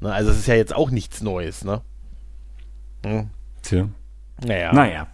[0.00, 1.82] Ne, also es ist ja jetzt auch nichts Neues, ne?
[3.04, 3.30] Hm.
[3.62, 3.88] Tja.
[4.44, 4.72] Naja.
[4.72, 5.06] Naja.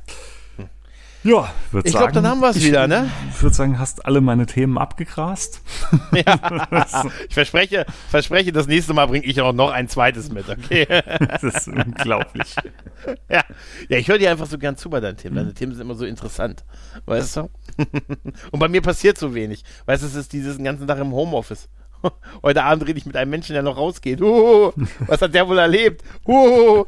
[1.27, 3.11] Ja, würde Ich glaube, dann haben wir es wieder, ne?
[3.31, 5.61] Ich würde sagen, hast alle meine Themen abgegrast.
[7.29, 10.87] Ich verspreche, verspreche, das nächste Mal bringe ich auch noch ein zweites mit, okay?
[11.19, 12.55] Das ist unglaublich.
[13.29, 13.43] ja.
[13.89, 15.35] ja, ich höre dir einfach so gern zu bei deinen Themen.
[15.35, 16.65] Deine Themen sind immer so interessant,
[17.07, 17.51] weißt du?
[18.53, 19.65] Und bei mir passiert so wenig.
[19.87, 21.69] Weißt du, es ist dieses ganzen Tag im Homeoffice.
[22.43, 24.21] Heute Abend rede ich mit einem Menschen, der noch rausgeht.
[24.21, 24.73] Huhu,
[25.07, 26.03] was hat der wohl erlebt?
[26.27, 26.87] Huhu.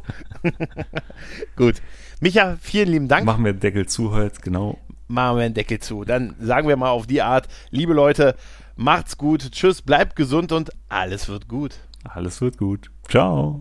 [1.56, 1.76] Gut.
[2.20, 3.24] Micha, vielen lieben Dank.
[3.24, 4.78] Machen wir den Deckel zu heute, genau.
[5.06, 6.04] Machen wir den Deckel zu.
[6.04, 8.34] Dann sagen wir mal auf die Art, liebe Leute,
[8.76, 11.76] macht's gut, tschüss, bleibt gesund und alles wird gut.
[12.04, 12.90] Alles wird gut.
[13.08, 13.60] Ciao.